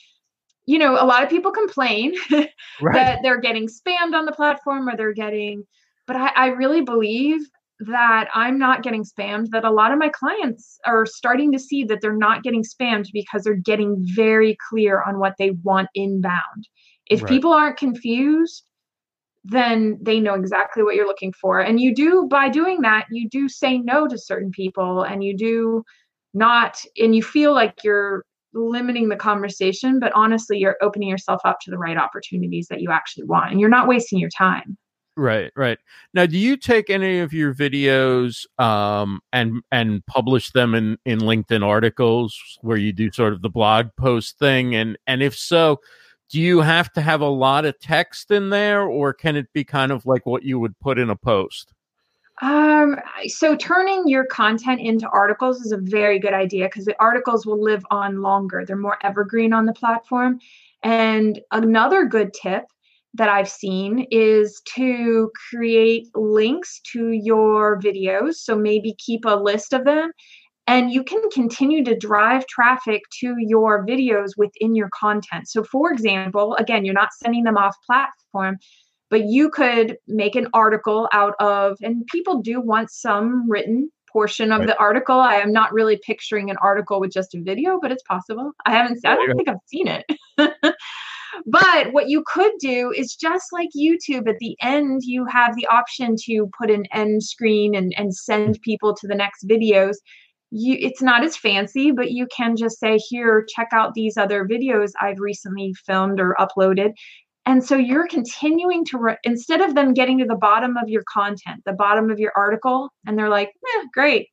you 0.69 0.77
know, 0.77 0.93
a 0.93 1.05
lot 1.05 1.23
of 1.23 1.29
people 1.29 1.51
complain 1.51 2.13
right. 2.31 2.93
that 2.93 3.19
they're 3.23 3.41
getting 3.41 3.67
spammed 3.67 4.13
on 4.13 4.25
the 4.25 4.31
platform 4.31 4.87
or 4.87 4.95
they're 4.95 5.13
getting 5.13 5.65
but 6.05 6.15
I, 6.15 6.31
I 6.35 6.47
really 6.47 6.81
believe 6.81 7.39
that 7.81 8.29
I'm 8.33 8.57
not 8.57 8.81
getting 8.81 9.03
spammed, 9.03 9.49
that 9.51 9.63
a 9.63 9.69
lot 9.69 9.91
of 9.91 9.99
my 9.99 10.09
clients 10.09 10.79
are 10.85 11.05
starting 11.05 11.51
to 11.51 11.59
see 11.59 11.83
that 11.83 12.01
they're 12.01 12.17
not 12.17 12.41
getting 12.41 12.63
spammed 12.63 13.09
because 13.13 13.43
they're 13.43 13.53
getting 13.53 13.95
very 14.15 14.57
clear 14.69 15.03
on 15.03 15.19
what 15.19 15.35
they 15.37 15.51
want 15.63 15.87
inbound. 15.93 16.67
If 17.11 17.21
right. 17.21 17.29
people 17.29 17.53
aren't 17.53 17.77
confused, 17.77 18.63
then 19.43 19.99
they 20.01 20.19
know 20.19 20.33
exactly 20.33 20.81
what 20.81 20.95
you're 20.95 21.07
looking 21.07 21.33
for. 21.33 21.59
And 21.59 21.79
you 21.79 21.93
do, 21.93 22.27
by 22.27 22.49
doing 22.49 22.81
that, 22.81 23.05
you 23.11 23.29
do 23.29 23.47
say 23.47 23.77
no 23.77 24.07
to 24.07 24.17
certain 24.17 24.49
people 24.49 25.03
and 25.03 25.23
you 25.23 25.37
do 25.37 25.83
not 26.33 26.83
and 26.97 27.15
you 27.15 27.23
feel 27.23 27.53
like 27.53 27.83
you're 27.83 28.25
limiting 28.53 29.09
the 29.09 29.15
conversation 29.15 29.99
but 29.99 30.11
honestly 30.15 30.57
you're 30.57 30.77
opening 30.81 31.09
yourself 31.09 31.41
up 31.45 31.57
to 31.61 31.69
the 31.69 31.77
right 31.77 31.97
opportunities 31.97 32.67
that 32.69 32.81
you 32.81 32.91
actually 32.91 33.25
want 33.25 33.51
and 33.51 33.59
you're 33.59 33.69
not 33.69 33.87
wasting 33.87 34.19
your 34.19 34.29
time 34.29 34.77
Right, 35.19 35.51
right. 35.57 35.77
Now, 36.13 36.25
do 36.27 36.37
you 36.37 36.55
take 36.55 36.89
any 36.89 37.19
of 37.19 37.33
your 37.33 37.53
videos 37.53 38.45
um, 38.57 39.19
and 39.33 39.61
and 39.69 40.05
publish 40.05 40.51
them 40.51 40.73
in 40.73 40.97
in 41.05 41.19
LinkedIn 41.19 41.61
articles 41.61 42.39
where 42.61 42.77
you 42.77 42.93
do 42.93 43.11
sort 43.11 43.33
of 43.33 43.41
the 43.41 43.49
blog 43.49 43.87
post 43.97 44.39
thing? 44.39 44.75
And 44.75 44.97
and 45.07 45.21
if 45.21 45.37
so, 45.37 45.81
do 46.29 46.39
you 46.39 46.61
have 46.61 46.93
to 46.93 47.01
have 47.01 47.19
a 47.19 47.27
lot 47.27 47.65
of 47.65 47.77
text 47.81 48.31
in 48.31 48.49
there, 48.49 48.83
or 48.83 49.13
can 49.13 49.35
it 49.35 49.47
be 49.53 49.65
kind 49.65 49.91
of 49.91 50.05
like 50.05 50.25
what 50.25 50.43
you 50.43 50.57
would 50.57 50.79
put 50.79 50.97
in 50.97 51.09
a 51.09 51.17
post? 51.17 51.73
Um, 52.41 52.95
so 53.27 53.55
turning 53.55 54.07
your 54.07 54.25
content 54.25 54.79
into 54.79 55.09
articles 55.09 55.59
is 55.61 55.71
a 55.71 55.77
very 55.77 56.19
good 56.19 56.33
idea 56.33 56.65
because 56.65 56.85
the 56.85 56.95
articles 56.99 57.45
will 57.45 57.61
live 57.61 57.85
on 57.91 58.21
longer. 58.21 58.63
They're 58.65 58.77
more 58.77 58.97
evergreen 59.03 59.51
on 59.51 59.65
the 59.65 59.73
platform. 59.73 60.39
And 60.81 61.41
another 61.51 62.05
good 62.05 62.33
tip 62.33 62.63
that 63.15 63.27
I've 63.27 63.49
seen 63.49 64.07
is 64.11 64.61
to 64.75 65.31
create 65.49 66.07
links 66.15 66.79
to 66.93 67.11
your 67.11 67.79
videos. 67.79 68.35
So 68.35 68.55
maybe 68.55 68.95
keep 68.97 69.25
a 69.25 69.35
list 69.35 69.73
of 69.73 69.83
them 69.83 70.11
and 70.69 70.91
you 70.91 71.03
can 71.03 71.27
continue 71.31 71.83
to 71.83 71.97
drive 71.97 72.45
traffic 72.45 73.01
to 73.21 73.33
your 73.39 73.83
videos 73.87 74.37
within 74.37 74.75
your 74.75 74.89
content. 74.93 75.47
So, 75.49 75.63
for 75.63 75.91
example, 75.91 76.55
again, 76.59 76.85
you're 76.85 76.93
not 76.93 77.09
sending 77.11 77.43
them 77.43 77.57
off 77.57 77.75
platform, 77.87 78.57
but 79.09 79.25
you 79.25 79.49
could 79.49 79.97
make 80.07 80.35
an 80.35 80.47
article 80.53 81.09
out 81.11 81.35
of, 81.39 81.77
and 81.81 82.05
people 82.07 82.41
do 82.41 82.61
want 82.61 82.91
some 82.91 83.49
written 83.49 83.91
portion 84.11 84.51
of 84.51 84.59
right. 84.59 84.67
the 84.67 84.79
article. 84.79 85.19
I 85.19 85.35
am 85.35 85.51
not 85.51 85.73
really 85.73 85.99
picturing 86.03 86.49
an 86.49 86.57
article 86.61 86.99
with 86.99 87.11
just 87.11 87.35
a 87.35 87.41
video, 87.41 87.79
but 87.81 87.91
it's 87.91 88.03
possible. 88.03 88.51
I 88.65 88.71
haven't, 88.71 88.99
I 89.05 89.15
don't 89.15 89.35
think 89.35 89.49
I've 89.49 89.57
seen 89.67 89.87
it. 89.87 90.05
But 91.45 91.93
what 91.93 92.09
you 92.09 92.23
could 92.25 92.51
do 92.59 92.91
is 92.95 93.15
just 93.15 93.53
like 93.53 93.69
YouTube, 93.77 94.27
at 94.27 94.39
the 94.39 94.57
end, 94.61 95.03
you 95.03 95.25
have 95.25 95.55
the 95.55 95.67
option 95.67 96.15
to 96.25 96.49
put 96.57 96.69
an 96.69 96.85
end 96.91 97.23
screen 97.23 97.75
and, 97.75 97.93
and 97.97 98.13
send 98.13 98.61
people 98.61 98.95
to 98.95 99.07
the 99.07 99.15
next 99.15 99.47
videos. 99.47 99.95
You, 100.51 100.75
it's 100.79 101.01
not 101.01 101.23
as 101.23 101.37
fancy, 101.37 101.91
but 101.91 102.11
you 102.11 102.27
can 102.35 102.55
just 102.55 102.79
say, 102.79 102.97
Here, 102.97 103.45
check 103.55 103.69
out 103.71 103.93
these 103.93 104.17
other 104.17 104.45
videos 104.45 104.91
I've 104.99 105.19
recently 105.19 105.73
filmed 105.85 106.19
or 106.19 106.35
uploaded. 106.39 106.93
And 107.49 107.65
so 107.65 107.75
you're 107.75 108.05
continuing 108.05 108.85
to, 108.85 108.99
re- 108.99 109.17
instead 109.23 109.59
of 109.59 109.73
them 109.73 109.95
getting 109.95 110.19
to 110.19 110.25
the 110.25 110.35
bottom 110.35 110.77
of 110.77 110.87
your 110.87 111.01
content, 111.11 111.63
the 111.65 111.73
bottom 111.73 112.11
of 112.11 112.19
your 112.19 112.31
article, 112.35 112.89
and 113.07 113.17
they're 113.17 113.27
like, 113.27 113.49
eh, 113.49 113.85
great. 113.91 114.27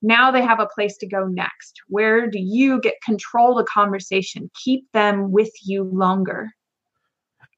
Now 0.00 0.30
they 0.30 0.40
have 0.40 0.58
a 0.58 0.66
place 0.74 0.96
to 1.00 1.06
go 1.06 1.26
next. 1.26 1.74
Where 1.88 2.26
do 2.26 2.38
you 2.40 2.80
get 2.80 2.94
control 3.04 3.54
the 3.54 3.64
conversation? 3.64 4.50
Keep 4.64 4.90
them 4.94 5.32
with 5.32 5.50
you 5.62 5.84
longer. 5.84 6.48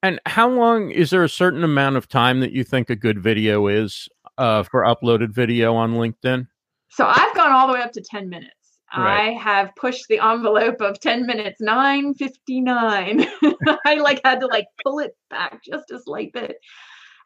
And 0.03 0.19
how 0.25 0.49
long 0.49 0.91
is 0.91 1.11
there 1.11 1.23
a 1.23 1.29
certain 1.29 1.63
amount 1.63 1.95
of 1.95 2.09
time 2.09 2.41
that 2.41 2.51
you 2.51 2.65
think 2.65 2.89
a 2.89 2.95
good 2.97 3.17
video 3.17 3.67
is 3.67 4.09
uh, 4.37 4.63
for 4.63 4.81
uploaded 4.81 5.29
video 5.33 5.75
on 5.75 5.93
LinkedIn? 5.93 6.45
So 6.89 7.05
I've 7.07 7.35
gone 7.37 7.53
all 7.53 7.67
the 7.67 7.73
way 7.73 7.81
up 7.81 7.93
to 7.93 8.01
10 8.01 8.27
minutes. 8.27 8.51
Right. 8.97 9.29
I 9.29 9.31
have 9.33 9.75
pushed 9.75 10.07
the 10.07 10.19
envelope 10.19 10.81
of 10.81 10.99
10 10.99 11.25
minutes, 11.25 11.59
959. 11.61 13.25
I 13.85 13.95
like 13.95 14.21
had 14.23 14.39
to 14.41 14.47
like 14.47 14.67
pull 14.83 14.99
it 14.99 15.15
back 15.29 15.63
just 15.63 15.91
a 15.91 15.99
slight 15.99 16.31
bit. 16.33 16.57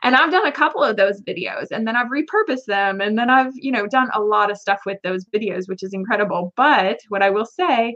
And 0.02 0.16
I've 0.16 0.32
done 0.32 0.48
a 0.48 0.52
couple 0.52 0.84
of 0.84 0.96
those 0.96 1.22
videos 1.22 1.68
and 1.72 1.86
then 1.86 1.96
I've 1.96 2.08
repurposed 2.08 2.66
them 2.68 3.02
and 3.02 3.18
then 3.18 3.30
I've, 3.30 3.52
you 3.56 3.72
know, 3.72 3.86
done 3.86 4.10
a 4.14 4.22
lot 4.22 4.50
of 4.50 4.58
stuff 4.58 4.80
with 4.86 4.98
those 5.04 5.26
videos, 5.26 5.68
which 5.68 5.84
is 5.84 5.94
incredible. 5.94 6.54
But 6.56 7.00
what 7.10 7.22
I 7.22 7.30
will 7.30 7.46
say 7.46 7.96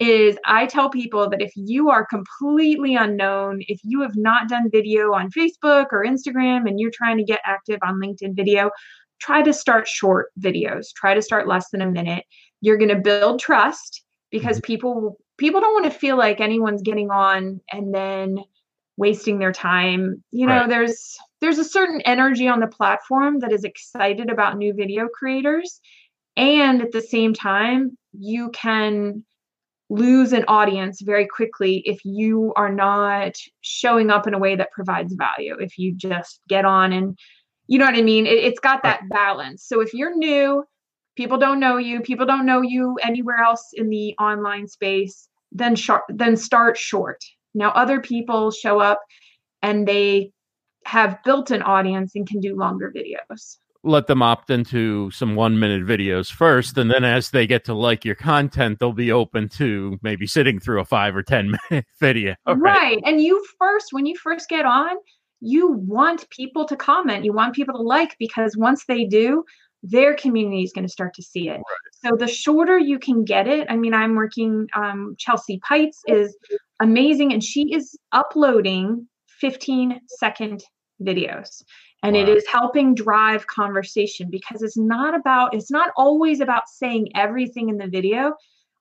is 0.00 0.36
I 0.44 0.66
tell 0.66 0.90
people 0.90 1.28
that 1.30 1.42
if 1.42 1.52
you 1.54 1.90
are 1.90 2.06
completely 2.06 2.94
unknown, 2.94 3.62
if 3.68 3.80
you 3.84 4.00
have 4.02 4.16
not 4.16 4.48
done 4.48 4.70
video 4.70 5.12
on 5.12 5.30
Facebook 5.30 5.86
or 5.92 6.04
Instagram 6.04 6.68
and 6.68 6.78
you're 6.78 6.92
trying 6.92 7.18
to 7.18 7.24
get 7.24 7.40
active 7.44 7.78
on 7.82 8.00
LinkedIn 8.00 8.34
video, 8.34 8.70
try 9.20 9.42
to 9.42 9.52
start 9.52 9.88
short 9.88 10.28
videos. 10.40 10.86
Try 10.94 11.14
to 11.14 11.22
start 11.22 11.48
less 11.48 11.70
than 11.70 11.82
a 11.82 11.90
minute. 11.90 12.24
You're 12.60 12.76
going 12.76 12.88
to 12.88 12.96
build 12.96 13.40
trust 13.40 14.02
because 14.30 14.56
mm-hmm. 14.56 14.66
people 14.66 15.18
people 15.36 15.60
don't 15.60 15.74
want 15.74 15.92
to 15.92 15.98
feel 15.98 16.16
like 16.16 16.40
anyone's 16.40 16.82
getting 16.82 17.10
on 17.10 17.60
and 17.70 17.94
then 17.94 18.38
wasting 18.96 19.38
their 19.38 19.52
time. 19.52 20.22
You 20.30 20.46
know, 20.46 20.60
right. 20.60 20.68
there's 20.68 21.16
there's 21.40 21.58
a 21.58 21.64
certain 21.64 22.00
energy 22.02 22.48
on 22.48 22.60
the 22.60 22.66
platform 22.66 23.40
that 23.40 23.52
is 23.52 23.64
excited 23.64 24.30
about 24.30 24.58
new 24.58 24.74
video 24.74 25.08
creators 25.08 25.80
and 26.36 26.82
at 26.82 26.92
the 26.92 27.02
same 27.02 27.34
time 27.34 27.96
you 28.12 28.50
can 28.50 29.24
lose 29.90 30.32
an 30.32 30.44
audience 30.48 31.00
very 31.00 31.26
quickly 31.26 31.82
if 31.86 32.04
you 32.04 32.52
are 32.56 32.72
not 32.72 33.34
showing 33.62 34.10
up 34.10 34.26
in 34.26 34.34
a 34.34 34.38
way 34.38 34.54
that 34.54 34.70
provides 34.70 35.14
value. 35.14 35.56
If 35.58 35.78
you 35.78 35.94
just 35.94 36.40
get 36.48 36.64
on 36.64 36.92
and, 36.92 37.18
you 37.66 37.78
know 37.78 37.86
what 37.86 37.94
I 37.94 38.02
mean? 38.02 38.26
It, 38.26 38.44
has 38.44 38.58
got 38.60 38.82
that 38.82 39.08
balance. 39.08 39.64
So 39.64 39.80
if 39.80 39.94
you're 39.94 40.16
new, 40.16 40.64
people 41.18 41.36
don't 41.36 41.58
know 41.58 41.78
you, 41.78 42.00
people 42.00 42.24
don't 42.24 42.46
know 42.46 42.62
you 42.62 42.96
anywhere 43.02 43.38
else 43.38 43.70
in 43.74 43.90
the 43.90 44.14
online 44.20 44.68
space, 44.68 45.28
then 45.50 45.74
short, 45.74 46.02
then 46.08 46.36
start 46.36 46.78
short. 46.78 47.24
Now 47.54 47.70
other 47.70 48.00
people 48.00 48.52
show 48.52 48.78
up 48.78 49.00
and 49.60 49.86
they 49.86 50.30
have 50.84 51.18
built 51.24 51.50
an 51.50 51.60
audience 51.60 52.12
and 52.14 52.24
can 52.26 52.38
do 52.40 52.56
longer 52.56 52.92
videos 52.96 53.58
let 53.84 54.08
them 54.08 54.22
opt 54.22 54.50
into 54.50 55.08
some 55.12 55.36
one 55.36 55.58
minute 55.58 55.86
videos 55.86 56.32
first 56.32 56.76
and 56.78 56.90
then 56.90 57.04
as 57.04 57.30
they 57.30 57.46
get 57.46 57.64
to 57.64 57.72
like 57.72 58.04
your 58.04 58.16
content 58.16 58.78
they'll 58.78 58.92
be 58.92 59.12
open 59.12 59.48
to 59.48 59.98
maybe 60.02 60.26
sitting 60.26 60.58
through 60.58 60.80
a 60.80 60.84
five 60.84 61.14
or 61.14 61.22
ten 61.22 61.54
minute 61.70 61.86
video 62.00 62.34
right, 62.46 62.56
right. 62.56 62.98
and 63.04 63.20
you 63.20 63.44
first 63.58 63.88
when 63.92 64.04
you 64.04 64.16
first 64.16 64.48
get 64.48 64.64
on 64.64 64.96
you 65.40 65.68
want 65.68 66.28
people 66.30 66.64
to 66.64 66.74
comment 66.74 67.24
you 67.24 67.32
want 67.32 67.54
people 67.54 67.74
to 67.74 67.82
like 67.82 68.16
because 68.18 68.56
once 68.56 68.84
they 68.86 69.04
do 69.04 69.44
their 69.82 70.14
community 70.14 70.62
is 70.62 70.72
going 70.72 70.86
to 70.86 70.92
start 70.92 71.14
to 71.14 71.22
see 71.22 71.48
it. 71.48 71.60
So 72.04 72.16
the 72.16 72.26
shorter 72.26 72.78
you 72.78 72.98
can 72.98 73.24
get 73.24 73.48
it 73.48 73.66
i 73.70 73.76
mean 73.76 73.92
i'm 73.92 74.14
working 74.14 74.66
um, 74.76 75.16
chelsea 75.18 75.60
pites 75.68 75.96
is 76.06 76.36
amazing 76.80 77.32
and 77.32 77.42
she 77.42 77.74
is 77.74 77.98
uploading 78.12 79.06
15 79.40 80.00
second 80.06 80.62
videos. 81.02 81.62
And 82.02 82.14
wow. 82.14 82.22
it 82.22 82.28
is 82.28 82.46
helping 82.46 82.94
drive 82.94 83.46
conversation 83.46 84.28
because 84.30 84.62
it's 84.62 84.76
not 84.76 85.14
about 85.14 85.54
it's 85.54 85.70
not 85.70 85.90
always 85.96 86.40
about 86.40 86.68
saying 86.68 87.08
everything 87.14 87.68
in 87.68 87.76
the 87.76 87.88
video. 87.88 88.34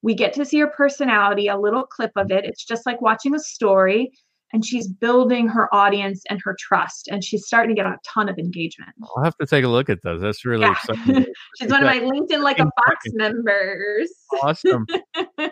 We 0.03 0.13
get 0.13 0.33
to 0.33 0.45
see 0.45 0.59
her 0.59 0.67
personality 0.67 1.47
a 1.47 1.57
little 1.57 1.83
clip 1.83 2.11
of 2.15 2.31
it. 2.31 2.45
It's 2.45 2.63
just 2.63 2.85
like 2.85 3.01
watching 3.01 3.33
a 3.33 3.39
story 3.39 4.11
and 4.53 4.65
she's 4.65 4.87
building 4.87 5.47
her 5.47 5.73
audience 5.73 6.23
and 6.29 6.39
her 6.43 6.55
trust 6.59 7.07
and 7.07 7.23
she's 7.23 7.45
starting 7.45 7.75
to 7.75 7.81
get 7.81 7.85
a 7.85 7.97
ton 8.05 8.29
of 8.29 8.37
engagement 8.37 8.91
i'll 9.03 9.23
have 9.23 9.35
to 9.37 9.45
take 9.45 9.63
a 9.63 9.67
look 9.67 9.89
at 9.89 10.01
those 10.03 10.21
that's 10.21 10.45
really 10.45 10.61
yeah. 10.61 10.71
exciting 10.71 11.25
she's 11.59 11.69
one 11.69 11.83
of 11.83 11.87
my 11.87 11.99
linkedin 11.99 12.41
like 12.41 12.59
a 12.59 12.63
Fox 12.63 13.05
members 13.13 14.11
awesome 14.41 14.85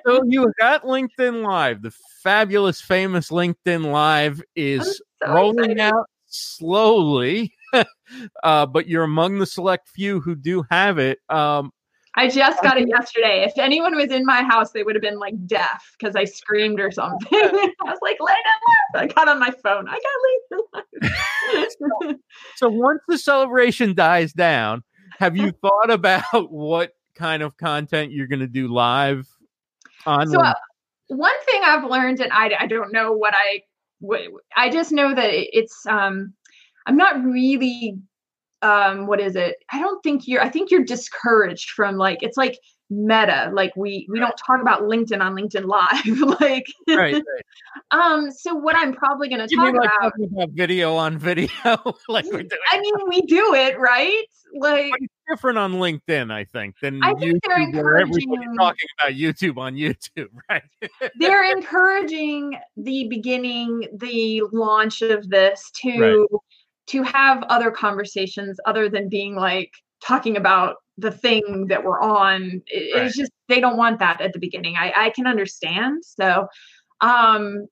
so 0.05 0.21
you 0.27 0.51
got 0.59 0.83
linkedin 0.83 1.43
live 1.43 1.81
the 1.81 1.93
fabulous 2.23 2.81
famous 2.81 3.29
linkedin 3.29 3.91
live 3.91 4.41
is 4.55 5.01
so 5.23 5.33
rolling 5.33 5.71
excited. 5.71 5.79
out 5.79 6.05
slowly, 6.35 7.53
uh, 8.43 8.65
but 8.65 8.87
you're 8.87 9.03
among 9.03 9.39
the 9.39 9.45
select 9.45 9.89
few 9.89 10.19
who 10.19 10.35
do 10.35 10.63
have 10.69 10.97
it. 10.97 11.19
Um, 11.29 11.71
I 12.17 12.29
just 12.29 12.61
got 12.63 12.77
it 12.77 12.87
yesterday. 12.87 13.43
If 13.45 13.57
anyone 13.57 13.95
was 13.95 14.09
in 14.09 14.25
my 14.25 14.41
house, 14.43 14.71
they 14.71 14.83
would 14.83 14.95
have 14.95 15.01
been 15.01 15.19
like 15.19 15.33
deaf 15.47 15.95
because 15.99 16.15
I 16.15 16.23
screamed 16.23 16.79
or 16.79 16.91
something. 16.91 17.27
I 17.31 17.73
was 17.81 17.99
like, 18.01 18.17
"Let 18.21 18.37
it 18.37 18.99
I 19.01 19.07
got 19.07 19.27
on 19.27 19.39
my 19.39 19.51
phone. 19.51 19.87
I 19.87 19.93
got 19.93 20.01
it 20.01 21.75
so, 21.79 22.15
so 22.55 22.69
once 22.69 23.01
the 23.07 23.17
celebration 23.17 23.93
dies 23.93 24.33
down, 24.33 24.83
have 25.19 25.35
you 25.35 25.51
thought 25.61 25.89
about 25.89 26.51
what 26.51 26.91
kind 27.15 27.43
of 27.43 27.57
content 27.57 28.11
you're 28.11 28.27
going 28.27 28.39
to 28.39 28.47
do 28.47 28.67
live 28.67 29.27
on? 30.05 30.27
So, 30.29 30.41
uh, 30.41 30.53
one 31.07 31.43
thing 31.45 31.61
I've 31.63 31.89
learned, 31.89 32.19
and 32.19 32.31
I, 32.31 32.51
I 32.59 32.67
don't 32.67 32.91
know 32.91 33.11
what 33.13 33.33
I 33.35 33.61
what, 33.99 34.21
I 34.55 34.69
just 34.69 34.91
know 34.91 35.13
that 35.13 35.29
it's 35.31 35.85
um 35.87 36.33
I'm 36.85 36.97
not 36.97 37.23
really 37.23 37.97
um 38.65 39.07
what 39.07 39.19
is 39.19 39.35
it? 39.35 39.55
I 39.71 39.79
don't 39.79 40.01
think 40.03 40.27
you're 40.27 40.41
I 40.41 40.49
think 40.49 40.71
you're 40.71 40.83
discouraged 40.83 41.71
from 41.71 41.97
like 41.97 42.23
it's 42.23 42.37
like 42.37 42.57
meta 42.89 43.49
like 43.53 43.75
we 43.75 44.07
we 44.11 44.19
don't 44.19 44.37
talk 44.37 44.61
about 44.61 44.83
linkedin 44.83 45.19
on 45.19 45.35
linkedin 45.35 45.65
live 45.65 46.39
like 46.39 46.65
right, 46.87 47.15
right, 47.15 47.23
um 47.89 48.29
so 48.29 48.53
what 48.53 48.75
i'm 48.75 48.93
probably 48.93 49.27
going 49.27 49.45
to 49.45 49.55
talk 49.55 49.73
like 49.73 49.89
about, 49.99 50.13
about 50.31 50.49
video 50.51 50.95
on 50.95 51.17
video 51.17 51.49
like 52.07 52.25
we're 52.25 52.43
doing 52.43 52.49
i 52.71 52.79
mean 52.79 52.93
we 53.07 53.21
do 53.21 53.55
it 53.55 53.79
right 53.79 54.25
like 54.59 54.91
but 54.91 54.99
it's 55.01 55.13
different 55.27 55.57
on 55.57 55.73
linkedin 55.73 56.31
i 56.31 56.43
think 56.43 56.75
than 56.79 57.03
I 57.03 57.13
think 57.15 57.33
YouTube, 57.33 57.39
they're 57.47 57.61
encouraging 57.63 58.55
talking 58.55 58.87
about 59.01 59.15
youtube 59.15 59.57
on 59.57 59.73
youtube 59.73 60.29
right 60.49 60.61
they're 61.19 61.57
encouraging 61.57 62.55
the 62.77 63.07
beginning 63.09 63.87
the 63.95 64.43
launch 64.53 65.01
of 65.01 65.27
this 65.27 65.71
to 65.81 65.99
right. 65.99 66.41
To 66.87 67.03
have 67.03 67.43
other 67.43 67.71
conversations 67.71 68.59
other 68.65 68.89
than 68.89 69.09
being 69.09 69.35
like 69.35 69.71
talking 70.05 70.37
about 70.37 70.75
the 70.97 71.11
thing 71.11 71.67
that 71.67 71.83
we're 71.83 72.01
on. 72.01 72.61
It, 72.67 72.95
right. 72.95 73.05
It's 73.05 73.17
just 73.17 73.31
they 73.49 73.59
don't 73.59 73.77
want 73.77 73.99
that 73.99 74.21
at 74.21 74.33
the 74.33 74.39
beginning. 74.39 74.75
I, 74.77 74.93
I 74.95 75.09
can 75.09 75.27
understand. 75.27 76.03
So 76.05 76.47
um 77.01 77.67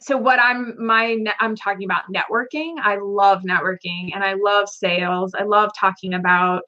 so 0.00 0.16
what 0.16 0.38
i'm 0.40 0.74
my 0.78 1.16
i'm 1.40 1.56
talking 1.56 1.84
about 1.84 2.02
networking 2.12 2.74
i 2.82 2.96
love 3.02 3.42
networking 3.42 4.10
and 4.14 4.22
i 4.22 4.34
love 4.34 4.68
sales 4.68 5.34
i 5.38 5.42
love 5.42 5.70
talking 5.78 6.14
about 6.14 6.62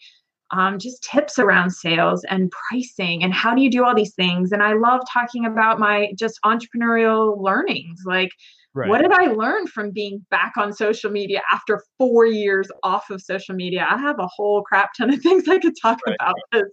um, 0.53 0.81
just 0.81 1.05
tips 1.05 1.39
around 1.39 1.71
sales 1.71 2.25
and 2.25 2.51
pricing 2.51 3.23
and 3.23 3.33
how 3.33 3.55
do 3.55 3.63
you 3.63 3.71
do 3.71 3.85
all 3.85 3.95
these 3.95 4.15
things 4.15 4.51
and 4.51 4.65
i 4.65 4.73
love 4.73 5.01
talking 5.13 5.47
about 5.47 5.79
my 5.79 6.13
just 6.19 6.41
entrepreneurial 6.45 7.41
learnings 7.41 8.03
like 8.05 8.33
right. 8.75 8.89
what 8.89 9.01
did 9.01 9.13
i 9.13 9.27
learn 9.27 9.67
from 9.67 9.91
being 9.91 10.25
back 10.31 10.53
on 10.57 10.73
social 10.73 11.11
media 11.11 11.41
after 11.53 11.83
four 11.99 12.27
years 12.27 12.69
off 12.83 13.11
of 13.11 13.21
social 13.21 13.55
media 13.55 13.87
i 13.89 13.97
have 13.97 14.19
a 14.19 14.27
whole 14.27 14.63
crap 14.63 14.91
ton 14.97 15.13
of 15.13 15.21
things 15.23 15.49
i 15.49 15.59
could 15.59 15.75
talk 15.81 15.99
right. 16.07 16.17
about 16.21 16.65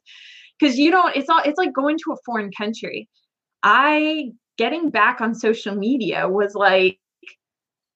because 0.59 0.77
you 0.77 0.91
don't 0.91 1.15
it's 1.15 1.29
all 1.29 1.41
it's 1.45 1.57
like 1.57 1.73
going 1.73 1.97
to 1.97 2.11
a 2.11 2.17
foreign 2.25 2.51
country 2.57 3.07
i 3.63 4.25
getting 4.57 4.89
back 4.89 5.21
on 5.21 5.35
social 5.35 5.75
media 5.75 6.27
was 6.27 6.55
like 6.55 6.97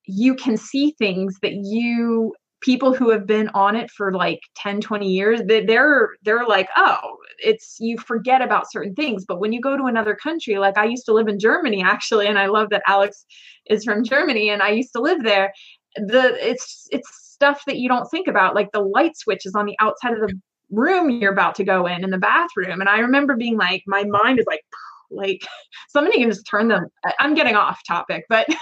you 0.05 0.35
can 0.35 0.57
see 0.57 0.93
things 0.97 1.37
that 1.41 1.53
you 1.53 2.33
people 2.61 2.93
who 2.93 3.09
have 3.09 3.25
been 3.25 3.49
on 3.49 3.75
it 3.75 3.91
for 3.91 4.13
like 4.13 4.41
10 4.55 4.81
20 4.81 5.09
years 5.09 5.41
they're 5.45 6.11
they're 6.23 6.45
like 6.45 6.69
oh 6.77 7.17
it's 7.43 7.77
you 7.79 7.97
forget 7.97 8.41
about 8.41 8.71
certain 8.71 8.93
things. 8.93 9.25
But 9.25 9.39
when 9.39 9.51
you 9.51 9.59
go 9.59 9.75
to 9.75 9.85
another 9.85 10.15
country 10.15 10.57
like 10.57 10.77
i 10.77 10.85
used 10.85 11.05
to 11.05 11.13
live 11.13 11.27
in 11.27 11.39
germany 11.39 11.83
actually 11.83 12.27
and 12.27 12.37
i 12.39 12.45
love 12.45 12.69
that 12.69 12.83
alex 12.87 13.25
is 13.65 13.83
from 13.83 14.03
germany 14.03 14.49
and 14.49 14.61
i 14.61 14.69
used 14.69 14.93
to 14.93 15.01
live 15.01 15.23
there. 15.23 15.51
The 15.95 16.37
it's 16.47 16.87
it's 16.91 17.09
stuff 17.33 17.63
that 17.65 17.77
you 17.77 17.89
don't 17.89 18.09
think 18.09 18.27
about 18.27 18.55
like 18.55 18.71
the 18.71 18.79
light 18.79 19.17
switch 19.17 19.45
is 19.45 19.55
on 19.55 19.65
the 19.65 19.75
outside 19.79 20.13
of 20.13 20.19
the 20.19 20.39
room 20.69 21.09
you're 21.09 21.33
about 21.33 21.55
to 21.55 21.65
go 21.65 21.85
in 21.85 22.03
in 22.03 22.11
the 22.11 22.17
bathroom. 22.17 22.79
And 22.79 22.89
i 22.89 22.99
remember 22.99 23.35
being 23.35 23.57
like 23.57 23.83
my 23.87 24.03
mind 24.05 24.39
is 24.39 24.45
like 24.47 24.63
like 25.11 25.45
somebody 25.89 26.19
can 26.19 26.29
just 26.29 26.47
turn 26.47 26.67
them. 26.67 26.87
I'm 27.19 27.33
getting 27.33 27.55
off 27.55 27.79
topic, 27.87 28.25
but 28.29 28.47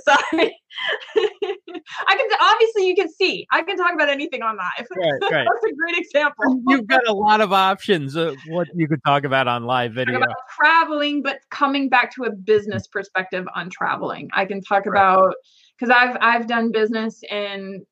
sorry. 0.00 0.56
I 2.06 2.16
can 2.16 2.28
obviously 2.40 2.86
you 2.86 2.94
can 2.94 3.12
see. 3.12 3.46
I 3.52 3.62
can 3.62 3.76
talk 3.76 3.92
about 3.94 4.08
anything 4.08 4.42
on 4.42 4.56
live. 4.56 4.86
Right, 4.96 5.12
right. 5.30 5.46
That's 5.46 5.72
a 5.72 5.74
great 5.74 5.98
example. 5.98 6.62
You've 6.68 6.86
got 6.86 7.06
a 7.06 7.12
lot 7.12 7.40
of 7.40 7.52
options 7.52 8.16
of 8.16 8.36
what 8.48 8.68
you 8.74 8.88
could 8.88 9.02
talk 9.04 9.24
about 9.24 9.48
on 9.48 9.64
live 9.64 9.92
video. 9.92 10.16
about 10.16 10.36
traveling, 10.58 11.22
but 11.22 11.38
coming 11.50 11.88
back 11.88 12.14
to 12.16 12.24
a 12.24 12.30
business 12.30 12.86
perspective 12.86 13.46
on 13.54 13.70
traveling. 13.70 14.28
I 14.32 14.44
can 14.44 14.60
talk 14.62 14.86
right. 14.86 15.00
about 15.00 15.34
because 15.78 15.94
I've 15.94 16.16
I've 16.20 16.46
done 16.46 16.72
business 16.72 17.22
in 17.30 17.84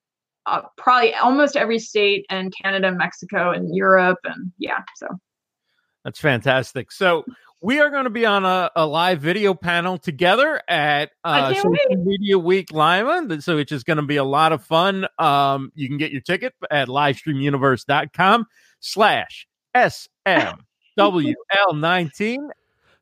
uh, 0.46 0.62
probably 0.76 1.14
almost 1.14 1.56
every 1.56 1.78
state 1.78 2.24
and 2.30 2.52
Canada, 2.62 2.92
Mexico, 2.92 3.50
and 3.50 3.74
Europe, 3.74 4.18
and 4.24 4.50
yeah, 4.58 4.82
so 4.96 5.08
that's 6.08 6.20
fantastic. 6.20 6.90
So 6.90 7.26
we 7.60 7.80
are 7.80 7.90
going 7.90 8.04
to 8.04 8.10
be 8.10 8.24
on 8.24 8.46
a, 8.46 8.70
a 8.74 8.86
live 8.86 9.20
video 9.20 9.52
panel 9.52 9.98
together 9.98 10.62
at 10.66 11.10
uh, 11.22 11.52
Social 11.52 11.70
wait. 11.70 11.98
Media 11.98 12.38
Week 12.38 12.72
Lima. 12.72 13.42
So 13.42 13.58
it's 13.58 13.68
just 13.68 13.84
going 13.84 13.98
to 13.98 14.02
be 14.02 14.16
a 14.16 14.24
lot 14.24 14.52
of 14.52 14.64
fun. 14.64 15.06
Um, 15.18 15.70
you 15.74 15.86
can 15.86 15.98
get 15.98 16.10
your 16.10 16.22
ticket 16.22 16.54
at 16.70 16.88
livestreamuniverse.com 16.88 18.46
slash 18.80 19.46
SMWL19 19.76 22.38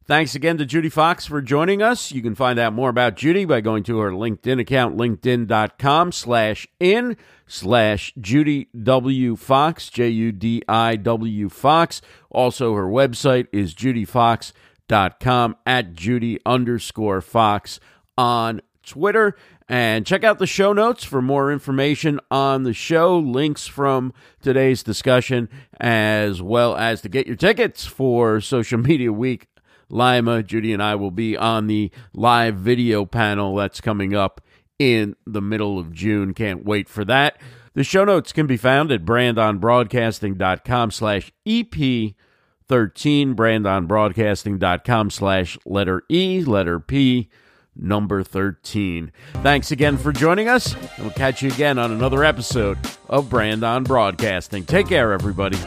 Thanks 0.06 0.36
again 0.36 0.56
to 0.58 0.64
Judi 0.64 0.92
Fox 0.92 1.26
for 1.26 1.42
joining 1.42 1.82
us. 1.82 2.12
You 2.12 2.22
can 2.22 2.36
find 2.36 2.60
out 2.60 2.72
more 2.72 2.90
about 2.90 3.16
Judi 3.16 3.44
by 3.44 3.60
going 3.60 3.82
to 3.84 3.98
her 3.98 4.12
LinkedIn 4.12 4.60
account, 4.60 4.96
linkedin.com 4.96 6.12
slash 6.12 6.68
in 6.78 7.16
slash 7.48 8.14
Judi 8.14 8.68
W. 8.80 9.34
Fox, 9.34 9.90
J 9.90 10.08
U 10.10 10.30
D 10.30 10.62
I 10.68 10.94
W 10.94 11.48
Fox. 11.48 12.02
Also, 12.30 12.74
her 12.74 12.86
website 12.86 13.48
is 13.52 13.74
judifox.com 13.74 15.56
at 15.66 15.94
Judi 15.94 16.38
underscore 16.46 17.20
Fox 17.20 17.80
on 18.16 18.60
Twitter. 18.84 19.36
And 19.68 20.06
check 20.06 20.22
out 20.22 20.38
the 20.38 20.46
show 20.46 20.72
notes 20.72 21.02
for 21.02 21.20
more 21.20 21.50
information 21.50 22.20
on 22.30 22.62
the 22.62 22.72
show, 22.72 23.18
links 23.18 23.66
from 23.66 24.12
today's 24.40 24.84
discussion, 24.84 25.48
as 25.80 26.40
well 26.40 26.76
as 26.76 27.00
to 27.00 27.08
get 27.08 27.26
your 27.26 27.34
tickets 27.34 27.84
for 27.84 28.40
Social 28.40 28.78
Media 28.78 29.12
Week 29.12 29.48
Lima. 29.88 30.42
Judi 30.42 30.72
and 30.72 30.82
I 30.82 30.94
will 30.94 31.10
be 31.10 31.36
on 31.36 31.66
the 31.66 31.90
live 32.12 32.56
video 32.56 33.04
panel 33.04 33.56
that's 33.56 33.80
coming 33.80 34.14
up 34.14 34.40
in 34.78 35.16
the 35.26 35.42
middle 35.42 35.78
of 35.78 35.92
June. 35.92 36.34
Can't 36.34 36.64
wait 36.64 36.88
for 36.88 37.04
that. 37.04 37.40
The 37.74 37.84
show 37.84 38.04
notes 38.04 38.32
can 38.32 38.46
be 38.46 38.56
found 38.56 38.90
at 38.90 39.04
brandonbroadcasting.com 39.04 40.90
slash 40.90 41.30
EP13, 41.46 42.14
brandonbroadcasting.com 42.68 45.10
slash 45.10 45.58
letter 45.66 46.02
E, 46.08 46.42
letter 46.42 46.80
P, 46.80 47.28
number 47.74 48.22
13. 48.22 49.12
Thanks 49.34 49.70
again 49.70 49.98
for 49.98 50.10
joining 50.10 50.48
us, 50.48 50.74
and 50.74 50.90
we'll 51.00 51.10
catch 51.10 51.42
you 51.42 51.50
again 51.50 51.78
on 51.78 51.92
another 51.92 52.24
episode 52.24 52.78
of 53.10 53.28
Brand 53.28 53.62
on 53.62 53.84
Broadcasting. 53.84 54.64
Take 54.64 54.88
care, 54.88 55.12
everybody. 55.12 55.58